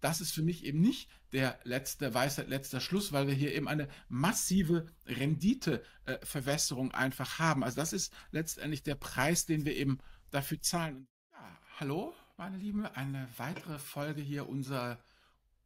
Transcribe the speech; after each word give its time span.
das 0.00 0.20
ist 0.20 0.32
für 0.32 0.42
mich 0.42 0.64
eben 0.64 0.80
nicht 0.80 1.10
der 1.32 1.58
letzte 1.64 2.14
Weisheit, 2.14 2.48
letzter 2.48 2.80
Schluss, 2.80 3.12
weil 3.12 3.26
wir 3.26 3.34
hier 3.34 3.54
eben 3.54 3.68
eine 3.68 3.88
massive 4.08 4.86
Renditeverwässerung 5.06 6.92
einfach 6.92 7.38
haben. 7.38 7.62
Also 7.62 7.76
das 7.76 7.92
ist 7.92 8.12
letztendlich 8.32 8.82
der 8.82 8.96
Preis, 8.96 9.46
den 9.46 9.64
wir 9.64 9.76
eben 9.76 9.98
dafür 10.30 10.60
zahlen. 10.60 11.06
Ja, 11.32 11.58
hallo, 11.78 12.14
meine 12.36 12.56
Lieben, 12.56 12.86
eine 12.86 13.28
weitere 13.36 13.78
Folge 13.78 14.22
hier 14.22 14.48
unserer 14.48 14.98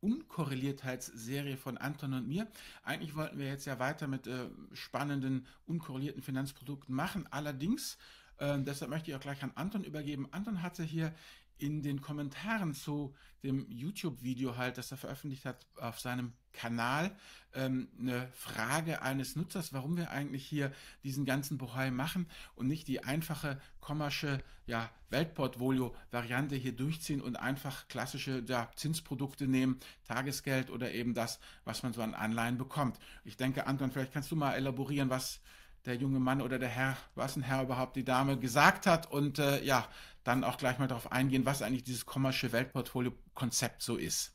Unkorreliertheitsserie 0.01 1.57
von 1.57 1.79
Anton 1.79 2.13
und 2.13 2.29
mir. 2.29 2.47
Eigentlich 2.83 3.17
wollten 3.17 3.39
wir 3.39 3.47
jetzt 3.47 3.65
ja 3.65 3.79
weiter 3.79 4.07
mit 4.07 4.27
äh, 4.27 4.51
spannenden, 4.75 5.47
unkorrelierten 5.65 6.23
Finanzprodukten 6.23 6.95
machen. 6.95 7.27
Allerdings, 7.31 7.97
äh, 8.37 8.59
deshalb 8.59 8.91
möchte 8.91 9.11
ich 9.11 9.17
auch 9.17 9.21
gleich 9.21 9.43
an 9.43 9.53
Anton 9.55 9.83
übergeben. 9.83 10.29
Anton 10.31 10.61
hatte 10.63 10.83
hier 10.83 11.15
in 11.59 11.83
den 11.83 12.01
Kommentaren 12.01 12.75
zu 12.75 13.15
dem 13.43 13.71
YouTube-Video 13.71 14.57
halt, 14.57 14.79
das 14.79 14.91
er 14.91 14.97
veröffentlicht 14.97 15.45
hat 15.45 15.67
auf 15.77 16.01
seinem 16.01 16.33
Kanal, 16.53 17.15
ähm, 17.53 17.89
eine 17.99 18.29
Frage 18.33 19.03
eines 19.03 19.37
Nutzers, 19.37 19.73
warum 19.73 19.97
wir 19.97 20.11
eigentlich 20.11 20.47
hier 20.47 20.73
diesen 21.03 21.25
ganzen 21.25 21.59
Bohai 21.59 21.91
machen 21.91 22.27
und 22.55 22.69
nicht 22.69 22.89
die 22.89 23.05
einfache 23.05 23.61
kommersche 23.81 24.43
ja, 24.67 24.91
Weltportfolio-Variante 25.11 26.57
hier 26.57 26.75
durchziehen 26.75 27.21
und 27.21 27.37
einfach 27.37 27.87
klassische 27.89 28.43
ja, 28.49 28.71
Zinsprodukte 28.77 29.47
nehmen, 29.47 29.79
Tagesgeld 30.05 30.71
oder 30.71 30.93
eben 30.93 31.15
das, 31.15 31.39
was 31.65 31.83
man 31.83 31.93
so 31.93 32.03
an 32.03 32.15
Anleihen 32.15 32.57
bekommt. 32.57 32.99
Ich 33.25 33.37
denke, 33.37 33.67
Anton, 33.67 33.91
vielleicht 33.91 34.13
kannst 34.13 34.31
du 34.31 34.37
mal 34.37 34.55
elaborieren, 34.55 35.11
was 35.11 35.41
der 35.85 35.97
junge 35.97 36.19
Mann 36.19 36.41
oder 36.41 36.59
der 36.59 36.69
Herr, 36.69 36.97
was 37.15 37.37
ein 37.37 37.43
Herr 37.43 37.63
überhaupt 37.63 37.97
die 37.97 38.05
Dame 38.05 38.39
gesagt 38.39 38.87
hat 38.87 39.11
und 39.11 39.39
äh, 39.39 39.63
ja, 39.63 39.87
dann 40.25 40.43
auch 40.43 40.57
gleich 40.57 40.79
mal 40.79 40.89
darauf 40.89 41.13
eingehen, 41.13 41.47
was 41.47 41.63
eigentlich 41.63 41.85
dieses 41.85 42.07
Commercial 42.07 42.53
Weltportfolio-Konzept 42.53 43.83
so 43.83 43.97
ist. 43.97 44.35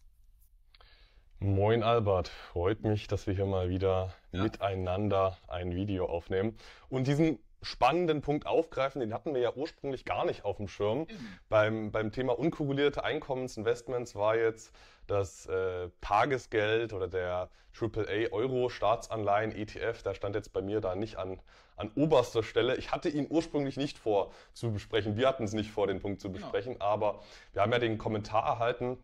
Moin 1.40 1.84
Albert, 1.84 2.28
freut 2.28 2.84
mich, 2.84 3.08
dass 3.08 3.26
wir 3.26 3.34
hier 3.34 3.46
mal 3.46 3.70
wieder 3.70 4.14
ja. 4.32 4.44
miteinander 4.44 5.38
ein 5.48 5.74
Video 5.74 6.06
aufnehmen 6.06 6.58
und 6.90 7.08
diesen 7.08 7.40
spannenden 7.62 8.22
Punkt 8.22 8.46
aufgreifen, 8.46 9.02
den 9.02 9.14
hatten 9.14 9.34
wir 9.34 9.42
ja 9.42 9.54
ursprünglich 9.54 10.06
gar 10.06 10.26
nicht 10.26 10.46
auf 10.46 10.58
dem 10.58 10.68
Schirm. 10.68 11.00
Mhm. 11.00 11.08
Beim, 11.50 11.92
beim 11.92 12.12
Thema 12.12 12.38
unkorrelierte 12.38 13.04
Einkommensinvestments 13.04 14.16
war 14.16 14.38
jetzt 14.38 14.72
das 15.10 15.46
äh, 15.48 15.90
Tagesgeld 16.02 16.94
oder 16.94 17.08
der 17.08 17.50
AAA 17.80 18.32
Euro 18.32 18.70
Staatsanleihen 18.70 19.52
ETF, 19.52 20.04
da 20.04 20.14
stand 20.14 20.36
jetzt 20.36 20.54
bei 20.54 20.62
mir 20.62 20.82
da 20.82 20.96
nicht 20.96 21.18
an, 21.18 21.40
an 21.78 21.92
oberster 21.96 22.44
Stelle. 22.44 22.76
Ich 22.78 22.92
hatte 22.92 23.10
ihn 23.10 23.28
ursprünglich 23.30 23.78
nicht 23.78 23.98
vor 23.98 24.32
zu 24.54 24.72
besprechen. 24.72 25.18
Wir 25.18 25.28
hatten 25.28 25.44
es 25.44 25.54
nicht 25.54 25.72
vor, 25.72 25.88
den 25.88 26.02
Punkt 26.02 26.20
zu 26.20 26.30
genau. 26.30 26.40
besprechen, 26.40 26.74
genau. 26.74 26.86
aber 26.86 27.20
wir 27.54 27.62
haben 27.62 27.72
ja 27.72 27.80
den 27.80 27.98
Kommentar 27.98 28.46
erhalten, 28.46 28.98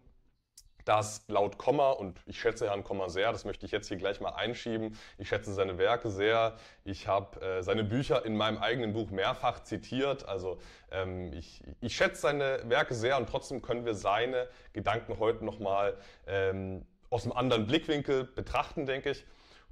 dass 0.86 1.24
laut 1.28 1.58
Komma, 1.58 1.90
und 1.92 2.22
ich 2.26 2.40
schätze 2.40 2.70
Herrn 2.70 2.84
Komma 2.84 3.10
sehr, 3.10 3.32
das 3.32 3.44
möchte 3.44 3.66
ich 3.66 3.72
jetzt 3.72 3.88
hier 3.88 3.98
gleich 3.98 4.22
mal 4.22 4.30
einschieben, 4.30 4.98
ich 5.18 5.28
schätze 5.28 5.54
seine 5.54 5.78
Werke 5.78 6.10
sehr, 6.10 6.56
ich 6.84 7.08
habe 7.08 7.42
äh, 7.42 7.64
seine 7.64 7.84
Bücher 7.84 8.24
in 8.24 8.38
meinem 8.38 8.60
eigenen 8.60 8.94
Buch 8.94 9.10
mehrfach 9.10 9.64
zitiert, 9.64 10.28
also 10.28 10.60
ähm, 10.92 11.34
ich, 11.34 11.64
ich 11.82 11.96
schätze 11.96 12.22
seine 12.22 12.60
Werke 12.66 12.94
sehr 12.94 13.18
und 13.18 13.28
trotzdem 13.28 13.62
können 13.62 13.86
wir 13.86 13.96
seine 13.96 14.48
Gedanken 14.74 15.20
heute 15.20 15.44
nochmal 15.44 15.98
ähm, 16.28 16.86
aus 17.10 17.24
einem 17.24 17.34
anderen 17.34 17.66
Blickwinkel 17.66 18.24
betrachten, 18.24 18.86
denke 18.86 19.12
ich. 19.12 19.26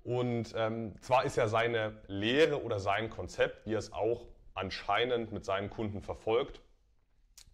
Und 0.03 0.53
ähm, 0.58 0.95
zwar 1.02 1.23
ist 1.23 1.38
ja 1.38 1.47
seine 1.47 2.02
Lehre 2.08 2.61
oder 2.61 2.80
sein 2.80 3.09
Konzept, 3.09 3.66
wie 3.66 3.73
er 3.73 3.80
es 3.80 3.94
auch 3.94 4.25
anscheinend 4.53 5.31
mit 5.31 5.45
seinen 5.45 5.69
Kunden 5.69 6.02
verfolgt, 6.02 6.61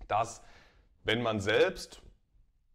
dass 0.07 0.41
wenn 1.03 1.21
man 1.21 1.39
selbst 1.39 2.02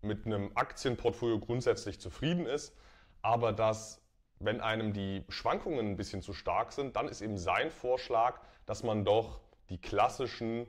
mit 0.04 0.26
einem 0.26 0.52
Aktienportfolio 0.54 1.38
grundsätzlich 1.38 2.00
zufrieden 2.00 2.46
ist, 2.46 2.76
aber 3.22 3.52
dass, 3.52 4.02
wenn 4.38 4.60
einem 4.60 4.92
die 4.92 5.24
Schwankungen 5.28 5.90
ein 5.90 5.96
bisschen 5.96 6.22
zu 6.22 6.32
stark 6.32 6.72
sind, 6.72 6.96
dann 6.96 7.08
ist 7.08 7.22
eben 7.22 7.38
sein 7.38 7.70
Vorschlag, 7.70 8.40
dass 8.66 8.82
man 8.82 9.04
doch 9.04 9.40
die 9.70 9.78
klassischen 9.78 10.66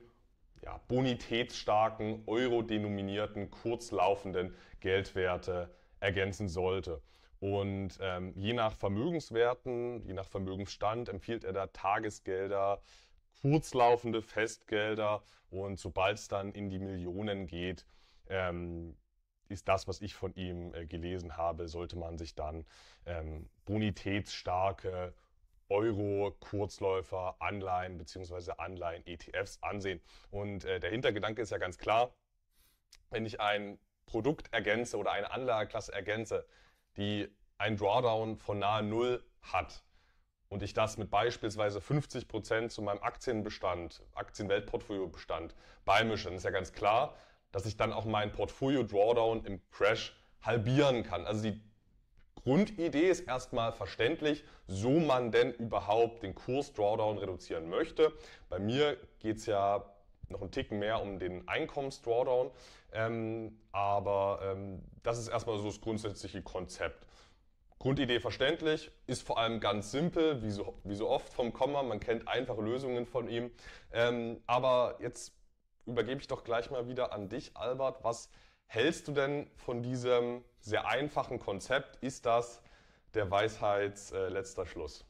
ja, 0.64 0.80
bonitätsstarken, 0.88 2.24
euro-denominierten, 2.26 3.52
kurzlaufenden 3.52 4.56
Geldwerte 4.80 5.70
ergänzen 6.00 6.50
sollte. 6.50 7.02
Und 7.40 8.00
ähm, 8.02 8.34
je 8.36 8.54
nach 8.54 8.74
Vermögenswerten, 8.74 10.04
je 10.06 10.14
nach 10.14 10.28
Vermögensstand 10.28 11.10
empfiehlt 11.10 11.44
er 11.44 11.54
da 11.54 11.68
Tagesgelder, 11.68 12.82
kurzlaufende 13.42 14.22
Festgelder 14.22 15.22
und 15.50 15.80
sobald 15.80 16.18
es 16.18 16.28
dann 16.28 16.52
in 16.54 16.70
die 16.70 16.80
Millionen 16.80 17.48
geht, 17.48 17.86
ähm, 18.28 18.96
ist 19.50 19.68
das, 19.68 19.88
was 19.88 20.02
ich 20.02 20.16
von 20.16 20.34
ihm 20.36 20.74
äh, 20.74 20.86
gelesen 20.86 21.38
habe, 21.38 21.68
sollte 21.68 21.98
man 21.98 22.18
sich 22.18 22.36
dann 22.36 22.66
ähm, 23.06 23.50
bonitätsstarke 23.66 25.14
Euro-Kurzläufer, 25.70 27.36
Anleihen 27.40 27.98
bzw. 27.98 28.52
Anleihen-ETFs 28.58 29.60
ansehen. 29.62 30.02
Und 30.30 30.66
äh, 30.66 30.80
der 30.80 30.92
Hintergedanke 30.92 31.42
ist 31.42 31.52
ja 31.52 31.58
ganz 31.58 31.78
klar, 31.78 32.14
wenn 33.10 33.26
ich 33.26 33.40
ein 33.40 33.80
Produkt 34.06 34.54
ergänze 34.54 34.98
oder 34.98 35.12
eine 35.12 35.32
Anlageklasse 35.32 35.92
ergänze, 35.92 36.46
die 36.98 37.28
ein 37.58 37.78
Drawdown 37.78 38.38
von 38.38 38.60
nahe 38.60 38.84
Null 38.84 39.24
hat 39.42 39.84
und 40.50 40.62
ich 40.62 40.74
das 40.74 40.98
mit 40.98 41.10
beispielsweise 41.10 41.82
50 41.82 42.28
Prozent 42.28 42.72
zu 42.72 42.82
meinem 42.82 43.02
Aktienbestand, 43.02 44.04
Aktienweltportfoliobestand 44.14 45.56
beimische, 45.86 46.26
dann 46.26 46.36
ist 46.36 46.44
ja 46.44 46.52
ganz 46.52 46.74
klar, 46.74 47.16
dass 47.56 47.66
ich 47.66 47.78
dann 47.78 47.94
auch 47.94 48.04
mein 48.04 48.34
Portfolio 48.34 48.84
Drawdown 48.84 49.46
im 49.46 49.62
Crash 49.72 50.14
halbieren 50.42 51.04
kann. 51.04 51.26
Also 51.26 51.44
die 51.44 51.62
Grundidee 52.36 53.08
ist 53.08 53.22
erstmal 53.22 53.72
verständlich, 53.72 54.44
so 54.68 54.90
man 55.00 55.32
denn 55.32 55.54
überhaupt 55.54 56.22
den 56.24 56.36
Kurs 56.36 56.74
Drawdown 56.74 57.18
reduzieren 57.18 57.70
möchte. 57.70 58.12
Bei 58.50 58.60
mir 58.60 58.98
geht 59.20 59.38
es 59.38 59.46
ja 59.46 59.86
noch 60.28 60.42
einen 60.42 60.52
Ticken 60.52 60.80
mehr 60.80 61.02
um 61.02 61.18
den 61.18 61.48
Einkommens-Drawdown, 61.48 62.52
ähm, 62.92 63.58
aber 63.72 64.42
ähm, 64.44 64.82
das 65.02 65.18
ist 65.18 65.30
erstmal 65.30 65.58
so 65.58 65.68
das 65.68 65.80
grundsätzliche 65.80 66.42
Konzept. 66.42 67.08
Grundidee 67.80 68.20
verständlich, 68.20 68.92
ist 69.08 69.22
vor 69.22 69.40
allem 69.40 69.62
ganz 69.62 69.92
simpel, 69.92 70.44
wie 70.44 70.52
so, 70.52 70.78
wie 70.84 70.96
so 70.96 71.08
oft 71.08 71.32
vom 71.32 71.54
Komma, 71.54 71.84
man 71.84 72.02
kennt 72.02 72.28
einfache 72.28 72.62
Lösungen 72.62 73.06
von 73.06 73.30
ihm. 73.30 73.50
Ähm, 73.94 74.42
aber 74.46 74.98
jetzt 75.00 75.32
übergebe 75.86 76.22
ich 76.22 76.28
doch 76.28 76.44
gleich 76.44 76.70
mal 76.72 76.88
wieder 76.88 77.14
an 77.14 77.30
dich, 77.30 77.56
Albert. 77.56 78.04
Was 78.04 78.30
hältst 78.68 79.08
du 79.08 79.12
denn 79.12 79.50
von 79.56 79.84
diesem 79.84 80.44
sehr 80.60 80.88
einfachen 80.88 81.40
Konzept? 81.40 81.98
Ist 82.04 82.26
das 82.26 82.62
der 83.14 83.30
Weisheits 83.32 84.12
äh, 84.12 84.28
Schluss? 84.66 85.06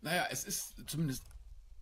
Naja, 0.00 0.26
es 0.30 0.44
ist 0.44 0.88
zumindest 0.88 1.24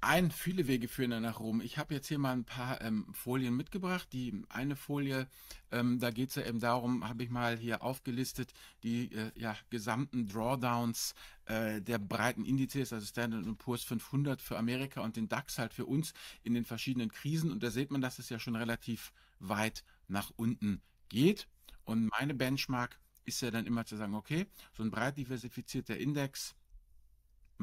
ein, 0.04 0.30
viele 0.30 0.66
Wege 0.66 0.88
führen 0.88 1.22
nach 1.22 1.40
Rom. 1.40 1.60
Ich 1.60 1.78
habe 1.78 1.94
jetzt 1.94 2.08
hier 2.08 2.18
mal 2.18 2.32
ein 2.32 2.44
paar 2.44 2.80
ähm, 2.80 3.06
Folien 3.12 3.56
mitgebracht. 3.56 4.08
Die 4.12 4.42
eine 4.48 4.76
Folie, 4.76 5.26
ähm, 5.72 5.98
da 5.98 6.10
geht 6.10 6.28
es 6.28 6.34
ja 6.34 6.44
eben 6.44 6.60
darum, 6.60 7.08
habe 7.08 7.22
ich 7.22 7.30
mal 7.30 7.56
hier 7.56 7.82
aufgelistet, 7.82 8.52
die 8.82 9.12
äh, 9.12 9.32
ja, 9.34 9.56
gesamten 9.70 10.28
Drawdowns 10.28 11.14
äh, 11.46 11.80
der 11.80 11.98
breiten 11.98 12.44
Indizes, 12.44 12.92
also 12.92 13.06
Standard 13.06 13.46
Poor's 13.58 13.82
500 13.84 14.40
für 14.42 14.58
Amerika 14.58 15.00
und 15.00 15.16
den 15.16 15.28
DAX 15.28 15.58
halt 15.58 15.72
für 15.72 15.86
uns 15.86 16.12
in 16.42 16.54
den 16.54 16.64
verschiedenen 16.64 17.10
Krisen. 17.10 17.50
Und 17.50 17.62
da 17.62 17.70
sieht 17.70 17.90
man, 17.90 18.00
dass 18.00 18.18
es 18.18 18.28
ja 18.28 18.38
schon 18.38 18.56
relativ 18.56 19.12
weit 19.38 19.84
nach 20.08 20.30
unten 20.36 20.82
geht. 21.08 21.48
Und 21.84 22.10
meine 22.18 22.34
Benchmark 22.34 22.98
ist 23.24 23.40
ja 23.40 23.50
dann 23.50 23.66
immer 23.66 23.86
zu 23.86 23.96
sagen, 23.96 24.14
okay, 24.14 24.46
so 24.76 24.82
ein 24.82 24.90
breit 24.90 25.16
diversifizierter 25.16 25.96
Index, 25.96 26.54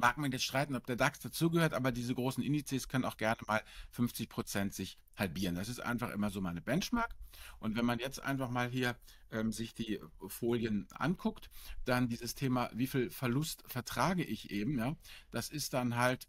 mag 0.02 0.18
man 0.18 0.32
jetzt 0.32 0.44
streiten, 0.44 0.76
ob 0.76 0.86
der 0.86 0.96
DAX 0.96 1.20
dazugehört, 1.20 1.74
aber 1.74 1.92
diese 1.92 2.14
großen 2.14 2.44
Indizes 2.44 2.90
können 2.90 3.06
auch 3.06 3.18
gerne 3.18 3.42
mal 3.48 3.62
50 3.92 4.28
Prozent 4.28 4.74
sich 4.74 4.98
halbieren. 5.16 5.56
Das 5.56 5.70
ist 5.70 5.80
einfach 5.80 6.10
immer 6.10 6.30
so 6.30 6.42
meine 6.42 6.62
Benchmark. 6.62 7.16
Und 7.60 7.78
wenn 7.78 7.86
man 7.86 8.00
jetzt 8.00 8.22
einfach 8.22 8.50
mal 8.50 8.70
hier 8.70 8.98
ähm, 9.32 9.52
sich 9.52 9.74
die 9.74 10.00
Folien 10.28 10.88
anguckt, 10.92 11.50
dann 11.86 12.10
dieses 12.10 12.36
Thema, 12.36 12.70
wie 12.74 12.88
viel 12.88 13.10
Verlust 13.10 13.64
vertrage 13.68 14.24
ich 14.24 14.52
eben, 14.52 14.78
ja, 14.78 14.96
das 15.30 15.50
ist 15.50 15.74
dann 15.74 15.96
halt 15.96 16.28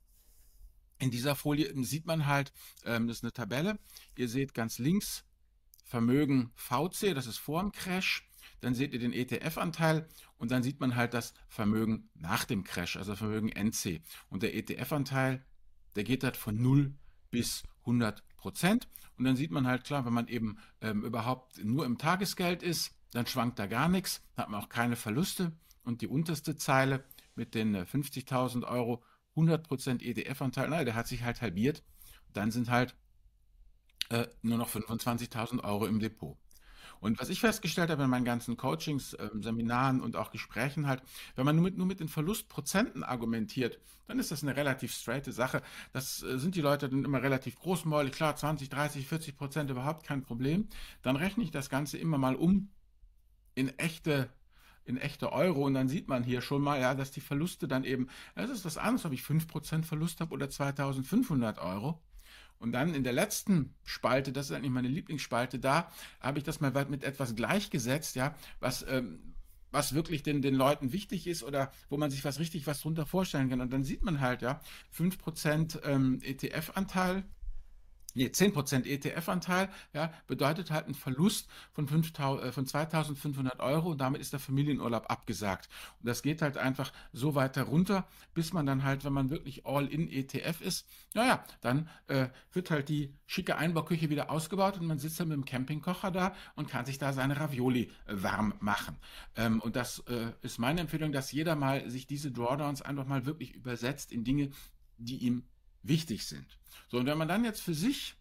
in 0.99 1.11
dieser 1.11 1.35
Folie 1.35 1.73
sieht 1.83 2.07
man 2.07 2.27
halt, 2.27 2.53
ähm, 2.85 3.09
das 3.09 3.19
ist 3.19 3.25
eine 3.25 3.33
Tabelle. 3.33 3.81
Ihr 4.15 4.29
seht 4.29 4.55
ganz 4.55 4.79
links 4.79 5.25
Vermögen 5.85 6.53
VC, 6.55 7.13
das 7.13 7.27
ist 7.27 7.39
vor 7.39 7.61
dem 7.61 7.73
Crash 7.73 8.25
dann 8.63 8.75
seht 8.75 8.93
ihr 8.93 9.01
den 9.01 9.13
ETF-Anteil 9.13 10.09
und 10.39 10.53
dann 10.53 10.63
sieht 10.63 10.81
man 10.81 10.95
halt 10.95 11.15
das 11.15 11.35
Vermögen 11.49 12.09
nach 12.15 12.45
dem 12.45 12.63
Crash, 12.65 12.97
also 12.97 13.17
Vermögen 13.17 13.49
NC. 13.51 14.01
Und 14.31 14.43
der 14.45 14.55
ETF-Anteil, 14.55 15.45
der 15.97 16.05
geht 16.05 16.23
halt 16.23 16.37
von 16.37 16.61
0 16.61 16.95
bis 17.31 17.65
100 17.81 18.23
Prozent. 18.37 18.89
Und 19.19 19.25
dann 19.25 19.37
sieht 19.37 19.51
man 19.51 19.67
halt 19.67 19.85
klar, 19.85 20.07
wenn 20.07 20.13
man 20.13 20.29
eben 20.29 20.59
ähm, 20.81 21.05
überhaupt 21.05 21.63
nur 21.63 21.85
im 21.85 21.99
Tagesgeld 21.99 22.63
ist, 22.63 22.95
dann 23.11 23.27
schwankt 23.27 23.59
da 23.59 23.67
gar 23.67 23.89
nichts, 23.89 24.23
hat 24.37 24.49
man 24.49 24.63
auch 24.63 24.69
keine 24.69 24.97
Verluste. 24.97 25.53
Und 25.83 26.01
die 26.01 26.07
unterste 26.07 26.57
Zeile 26.57 27.05
mit 27.35 27.57
den 27.57 27.77
50.000 27.77 28.63
äh, 28.63 28.67
Euro, 28.67 29.03
100% 29.37 30.03
ETF-Anteil, 30.03 30.69
naja, 30.69 30.85
der 30.85 30.95
hat 30.95 31.09
sich 31.09 31.25
halt 31.25 31.43
halbiert. 31.43 31.83
Dann 32.33 32.53
sind 32.53 32.71
halt 32.71 32.95
äh, 34.11 34.29
nur 34.43 34.59
noch 34.59 34.71
25.000 34.71 35.65
Euro 35.65 35.87
im 35.87 35.99
Depot. 35.99 36.39
Und 37.03 37.19
was 37.19 37.31
ich 37.31 37.41
festgestellt 37.41 37.91
habe 37.91 38.05
in 38.05 38.11
meinen 38.11 38.25
ganzen 38.25 38.57
Coachings, 38.57 39.15
äh, 39.15 39.29
Seminaren 39.41 40.01
und 40.01 40.15
auch 40.15 40.31
Gesprächen 40.31 40.87
halt, 40.87 41.03
wenn 41.35 41.45
man 41.45 41.57
nur 41.57 41.65
mit, 41.65 41.77
nur 41.77 41.87
mit 41.87 41.99
den 41.99 42.07
Verlustprozenten 42.07 43.03
argumentiert, 43.03 43.81
dann 44.07 44.21
ist 44.21 44.31
das 44.31 44.45
eine 44.45 44.55
relativ 44.55 44.95
straighte 44.95 45.33
Sache. 45.33 45.63
Das 45.93 46.23
äh, 46.23 46.39
sind 46.39 46.55
die 46.55 46.61
Leute 46.61 46.89
dann 46.89 47.05
immer 47.05 47.21
relativ 47.21 47.57
großmäulig, 47.59 48.13
klar, 48.13 48.37
20, 48.37 48.69
30, 48.69 49.09
40 49.09 49.37
Prozent 49.37 49.69
überhaupt 49.69 50.07
kein 50.07 50.23
Problem. 50.23 50.69
Dann 51.03 51.17
rechne 51.17 51.43
ich 51.43 51.51
das 51.51 51.69
Ganze 51.69 51.99
immer 51.99 52.19
mal 52.19 52.37
um 52.37 52.71
in 53.57 53.77
echte 53.81 54.31
in 54.85 54.97
echte 54.97 55.33
Euro 55.33 55.65
und 55.65 55.75
dann 55.75 55.89
sieht 55.89 56.09
man 56.09 56.25
hier 56.25 56.41
schon 56.41 56.63
mal, 56.63 56.81
ja, 56.81 56.95
dass 56.95 57.13
die 57.13 57.21
Verluste 57.21 57.69
dann 57.69 57.85
eben, 57.85 58.09
es 58.35 58.51
ist 58.51 58.65
was 58.65 58.79
anderes, 58.79 59.05
ob 59.05 59.13
ich 59.13 59.23
5% 59.23 59.85
Verlust 59.85 60.21
habe 60.21 60.33
oder 60.33 60.51
2500 60.51 61.59
Euro. 61.59 62.01
Und 62.63 62.71
dann 62.71 62.95
in 62.95 63.03
der 63.03 63.13
letzten 63.13 63.75
Spalte, 63.83 64.33
das 64.33 64.47
ist 64.47 64.57
eigentlich 64.57 64.71
meine 64.71 64.87
Lieblingsspalte, 64.87 65.59
da 65.59 65.91
habe 66.21 66.39
ich 66.39 66.45
das 66.45 66.61
mal 66.61 66.73
mit 66.89 67.03
etwas 67.03 67.35
gleichgesetzt, 67.35 68.15
ja, 68.15 68.37
was, 68.61 68.87
ähm, 68.89 69.35
was 69.73 69.95
wirklich 69.95 70.23
den, 70.23 70.43
den 70.43 70.55
Leuten 70.55 70.93
wichtig 70.93 71.27
ist 71.27 71.43
oder 71.43 71.73
wo 71.91 71.97
man 71.97 72.13
sich 72.13 72.25
was 72.25 72.39
richtig 72.39 72.69
was 72.69 72.81
drunter 72.81 73.05
vorstellen 73.05 73.51
kann. 73.51 73.61
Und 73.61 73.73
dann 73.73 73.83
sieht 73.83 74.05
man 74.05 74.21
halt, 74.21 74.43
ja, 74.43 74.61
5% 74.97 75.85
ähm, 75.85 76.21
ETF-Anteil, 76.23 77.25
nee, 78.15 78.27
10% 78.27 78.85
ETF-Anteil, 78.85 79.69
ja, 79.93 80.13
bedeutet 80.27 80.71
halt 80.71 80.89
ein 80.89 80.95
Verlust 80.95 81.49
von, 81.73 81.89
5000, 81.89 82.45
äh, 82.45 82.53
von 82.53 82.67
2500 82.67 83.61
Euro 83.61 83.91
und 83.91 84.01
damit 84.01 84.21
ist 84.21 84.33
der 84.33 84.41
Familienurlaub 84.41 85.11
abgesagt. 85.11 85.69
Und 86.01 86.09
das 86.09 86.23
geht 86.23 86.43
halt 86.43 86.57
einfach 86.57 86.93
so 87.13 87.35
weiter 87.35 87.65
runter, 87.65 88.07
bis 88.35 88.53
man 88.53 88.67
dann 88.67 88.85
halt, 88.85 89.05
wenn 89.05 89.13
man 89.13 89.31
wirklich 89.31 89.67
all-in 89.67 90.11
ETF 90.11 90.61
ist, 90.61 90.87
naja, 91.15 91.45
dann 91.61 91.89
äh, 92.09 92.29
wird 92.53 92.71
halt 92.71 92.89
die 92.89 93.15
schicke 93.27 93.57
Einbauküche 93.57 94.11
wieder 94.11 94.31
ausgebaut 94.31 94.79
und 94.79 94.87
man 94.87 94.99
sitzt 94.99 95.21
dann 95.21 95.29
mit 95.29 95.37
dem 95.37 95.45
Campingkocher 95.45 96.11
da 96.11 96.35
und 96.55 96.69
kann 96.69 96.85
sich 96.85 96.99
da 96.99 97.13
seine 97.13 97.39
Ravioli 97.39 97.91
äh, 98.07 98.15
warm 98.15 98.55
machen. 98.61 98.97
Ähm, 99.37 99.61
und 99.61 99.77
das 99.77 100.01
äh, 100.09 100.33
ist 100.43 100.59
meine 100.59 100.81
Empfehlung, 100.81 101.13
dass 101.13 101.33
jeder 101.33 101.57
mal 101.57 101.89
sich 101.91 102.07
diese 102.07 102.31
Drawdowns 102.31 102.83
einfach 102.83 103.07
mal 103.07 103.27
wirklich 103.27 103.55
übersetzt 103.55 104.13
in 104.13 104.25
Dinge, 104.25 104.51
die 104.99 105.19
ihm 105.19 105.45
wichtig 105.83 106.27
sind. 106.27 106.47
So, 106.89 106.99
und 106.99 107.07
wenn 107.07 107.19
man 107.19 107.29
dann 107.29 107.45
jetzt 107.45 107.61
für 107.61 107.75
sich 107.75 108.15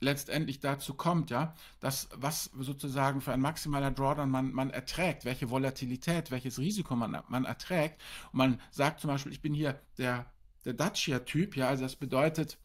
letztendlich 0.00 0.60
dazu 0.60 0.94
kommt, 0.94 1.30
ja, 1.30 1.54
dass 1.78 2.08
was 2.14 2.50
sozusagen 2.58 3.20
für 3.20 3.32
ein 3.32 3.40
maximaler 3.40 3.90
Drawdown 3.90 4.30
man, 4.30 4.52
man 4.52 4.70
erträgt, 4.70 5.24
welche 5.24 5.50
Volatilität, 5.50 6.30
welches 6.30 6.58
Risiko 6.58 6.96
man, 6.96 7.22
man 7.28 7.44
erträgt. 7.44 8.00
Und 8.32 8.38
man 8.38 8.60
sagt 8.70 9.00
zum 9.00 9.08
Beispiel, 9.08 9.32
ich 9.32 9.42
bin 9.42 9.54
hier 9.54 9.80
der, 9.98 10.26
der 10.64 10.72
Dacia-Typ, 10.72 11.56
ja, 11.56 11.68
also 11.68 11.84
das 11.84 11.96
bedeutet, 11.96 12.58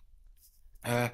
äh, 0.83 1.09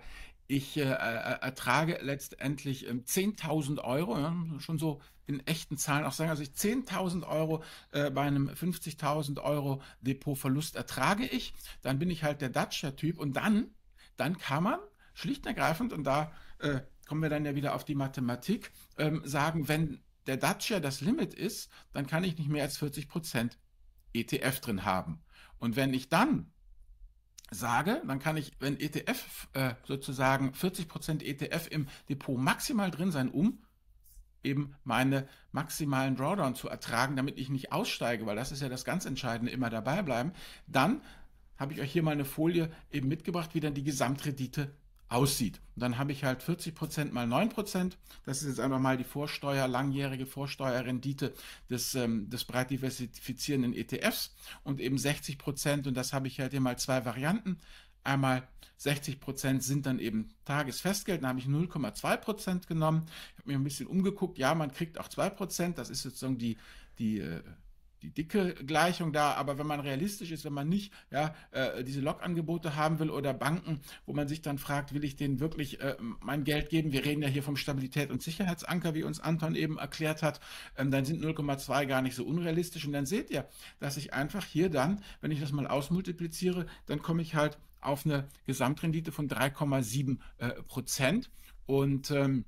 ich 0.56 0.78
äh, 0.78 0.82
äh 0.82 0.86
ertrage 0.86 2.00
letztendlich 2.02 2.88
äh, 2.88 2.92
10.000 2.92 3.80
Euro, 3.84 4.18
ja, 4.18 4.36
schon 4.60 4.78
so 4.78 5.02
in 5.28 5.46
echten 5.48 5.78
Zahlen 5.78 6.06
auch 6.06 6.12
sagen, 6.12 6.30
also 6.30 6.44
ich 6.44 6.50
10.000 6.50 7.28
Euro 7.28 7.64
äh, 7.92 8.12
bei 8.12 8.24
einem 8.24 8.50
50.000 8.50 9.42
Euro 9.42 9.82
Depotverlust 10.02 10.76
ertrage 10.76 11.26
ich, 11.26 11.54
dann 11.82 12.00
bin 12.00 12.10
ich 12.10 12.24
halt 12.24 12.42
der 12.42 12.50
Dacia-Typ 12.50 13.18
und 13.20 13.38
dann 13.38 13.72
dann 14.18 14.38
kann 14.38 14.64
man 14.64 14.80
schlicht 15.14 15.46
und 15.46 15.48
ergreifend, 15.48 15.94
und 15.94 16.04
da 16.04 16.32
äh, 16.60 16.82
kommen 17.08 17.22
wir 17.24 17.30
dann 17.30 17.46
ja 17.46 17.56
wieder 17.56 17.74
auf 17.74 17.86
die 17.86 17.96
Mathematik, 17.96 18.72
ähm, 18.98 19.22
sagen, 19.26 19.68
wenn 19.68 20.00
der 20.28 20.38
Dacia 20.38 20.80
das 20.80 21.02
Limit 21.02 21.34
ist, 21.34 21.72
dann 21.92 22.06
kann 22.06 22.24
ich 22.24 22.38
nicht 22.38 22.50
mehr 22.50 22.64
als 22.64 22.78
40 22.78 23.08
Prozent 23.08 23.58
ETF 24.14 24.60
drin 24.60 24.86
haben. 24.86 25.24
Und 25.58 25.76
wenn 25.76 25.94
ich 25.94 26.10
dann 26.10 26.52
sage, 27.52 28.02
dann 28.08 28.20
kann 28.20 28.38
ich, 28.38 28.52
wenn 28.60 28.80
ETF 28.80 29.48
äh, 29.54 29.74
sozusagen 29.86 30.54
40 30.54 30.88
Prozent 30.88 31.24
ETF 31.24 31.68
im 31.70 31.88
Depot 32.10 32.38
maximal 32.38 32.90
drin 32.90 33.12
sein, 33.12 33.30
um 33.30 33.60
eben 34.44 34.76
meine 34.84 35.28
maximalen 35.52 36.16
Drawdown 36.16 36.56
zu 36.56 36.68
ertragen, 36.68 37.16
damit 37.16 37.38
ich 37.38 37.50
nicht 37.50 37.72
aussteige, 37.72 38.26
weil 38.26 38.36
das 38.36 38.52
ist 38.52 38.62
ja 38.62 38.70
das 38.70 38.86
ganz 38.86 39.06
Entscheidende, 39.06 39.52
immer 39.52 39.70
dabei 39.70 40.02
bleiben, 40.02 40.32
dann 40.66 41.02
habe 41.58 41.74
ich 41.74 41.82
euch 41.82 41.92
hier 41.92 42.02
mal 42.02 42.12
eine 42.12 42.26
Folie 42.26 42.72
eben 42.90 43.08
mitgebracht, 43.08 43.54
wie 43.54 43.60
dann 43.60 43.76
die 43.76 43.84
Gesamtrendite 43.84 44.74
aussieht. 45.12 45.60
Und 45.76 45.84
dann 45.84 45.98
habe 45.98 46.14
ich 46.14 46.24
halt 46.24 46.42
40% 46.42 47.12
mal 47.12 47.28
9%. 47.28 47.94
Das 48.26 48.42
ist 48.42 48.48
jetzt 48.48 48.60
einfach 48.60 48.80
mal 48.80 48.98
die 48.98 49.04
Vorsteuer, 49.04 49.68
langjährige 49.68 50.26
Vorsteuerrendite 50.26 51.34
des, 51.70 51.96
ähm, 51.96 52.30
des 52.30 52.46
breit 52.46 52.72
diversifizierenden 52.72 53.74
ETFs 53.74 54.34
und 54.64 54.80
eben 54.80 54.96
60%. 54.96 55.88
Und 55.88 55.96
das 55.96 56.14
habe 56.14 56.28
ich 56.28 56.40
halt 56.40 56.52
hier 56.52 56.62
mal 56.62 56.78
zwei 56.80 57.04
Varianten. 57.04 57.60
Einmal 58.04 58.48
60% 58.80 59.62
sind 59.62 59.86
dann 59.86 60.00
eben 60.00 60.30
Tagesfestgeld, 60.46 61.24
da 61.24 61.28
habe 61.28 61.40
ich 61.40 61.46
0,2% 61.46 62.68
genommen. 62.68 63.06
Ich 63.34 63.40
habe 63.40 63.52
mir 63.52 63.60
ein 63.60 63.64
bisschen 63.64 63.88
umgeguckt, 63.88 64.40
ja, 64.40 64.56
man 64.56 64.72
kriegt 64.72 64.98
auch 64.98 65.08
2%, 65.08 65.76
das 65.76 65.92
ist 65.92 66.02
sozusagen 66.02 66.40
die, 66.40 66.58
die 66.98 67.20
äh, 67.20 67.44
die 68.02 68.14
dicke 68.14 68.56
Gleichung 68.56 69.14
da, 69.14 69.34
aber 69.34 69.58
wenn 69.58 69.68
man 69.68 69.80
realistisch 69.80 70.32
ist, 70.32 70.46
wenn 70.46 70.54
man 70.54 70.70
nicht 70.70 70.92
ja, 71.12 71.36
äh, 71.52 71.84
diese 71.84 72.02
Log-Angebote 72.02 72.76
haben 72.76 73.00
will 73.00 73.10
oder 73.10 73.34
Banken, 73.34 73.82
wo 74.06 74.14
man 74.14 74.28
sich 74.28 74.42
dann 74.42 74.58
fragt, 74.58 74.94
will 74.94 75.04
ich 75.04 75.16
denen 75.16 75.40
wirklich 75.40 75.82
äh, 75.82 75.96
mein 76.20 76.44
Geld 76.44 76.70
geben? 76.70 76.92
Wir 76.92 77.06
reden 77.06 77.22
ja 77.22 77.28
hier 77.28 77.44
vom 77.44 77.56
Stabilität- 77.56 78.12
und 78.12 78.22
Sicherheitsanker, 78.22 78.94
wie 78.94 79.04
uns 79.04 79.20
Anton 79.20 79.56
eben 79.56 79.78
erklärt 79.78 80.24
hat, 80.24 80.40
ähm, 80.78 80.92
dann 80.92 81.06
sind 81.06 81.24
0,2 81.24 81.86
gar 81.86 82.02
nicht 82.02 82.16
so 82.16 82.26
unrealistisch. 82.26 82.86
Und 82.86 82.94
dann 82.94 83.06
seht 83.06 83.30
ihr, 83.30 83.48
dass 83.80 83.98
ich 83.98 84.14
einfach 84.14 84.46
hier 84.46 84.70
dann, 84.70 85.04
wenn 85.22 85.32
ich 85.32 85.40
das 85.40 85.52
mal 85.52 85.68
ausmultipliziere, 85.68 86.66
dann 86.88 87.02
komme 87.02 87.22
ich 87.22 87.36
halt 87.36 87.58
auf 87.82 88.06
eine 88.06 88.28
Gesamtrendite 88.46 89.12
von 89.12 89.28
3,7 89.28 90.18
äh, 90.38 90.50
Prozent. 90.64 91.30
Und 91.66 92.12
ähm, 92.12 92.46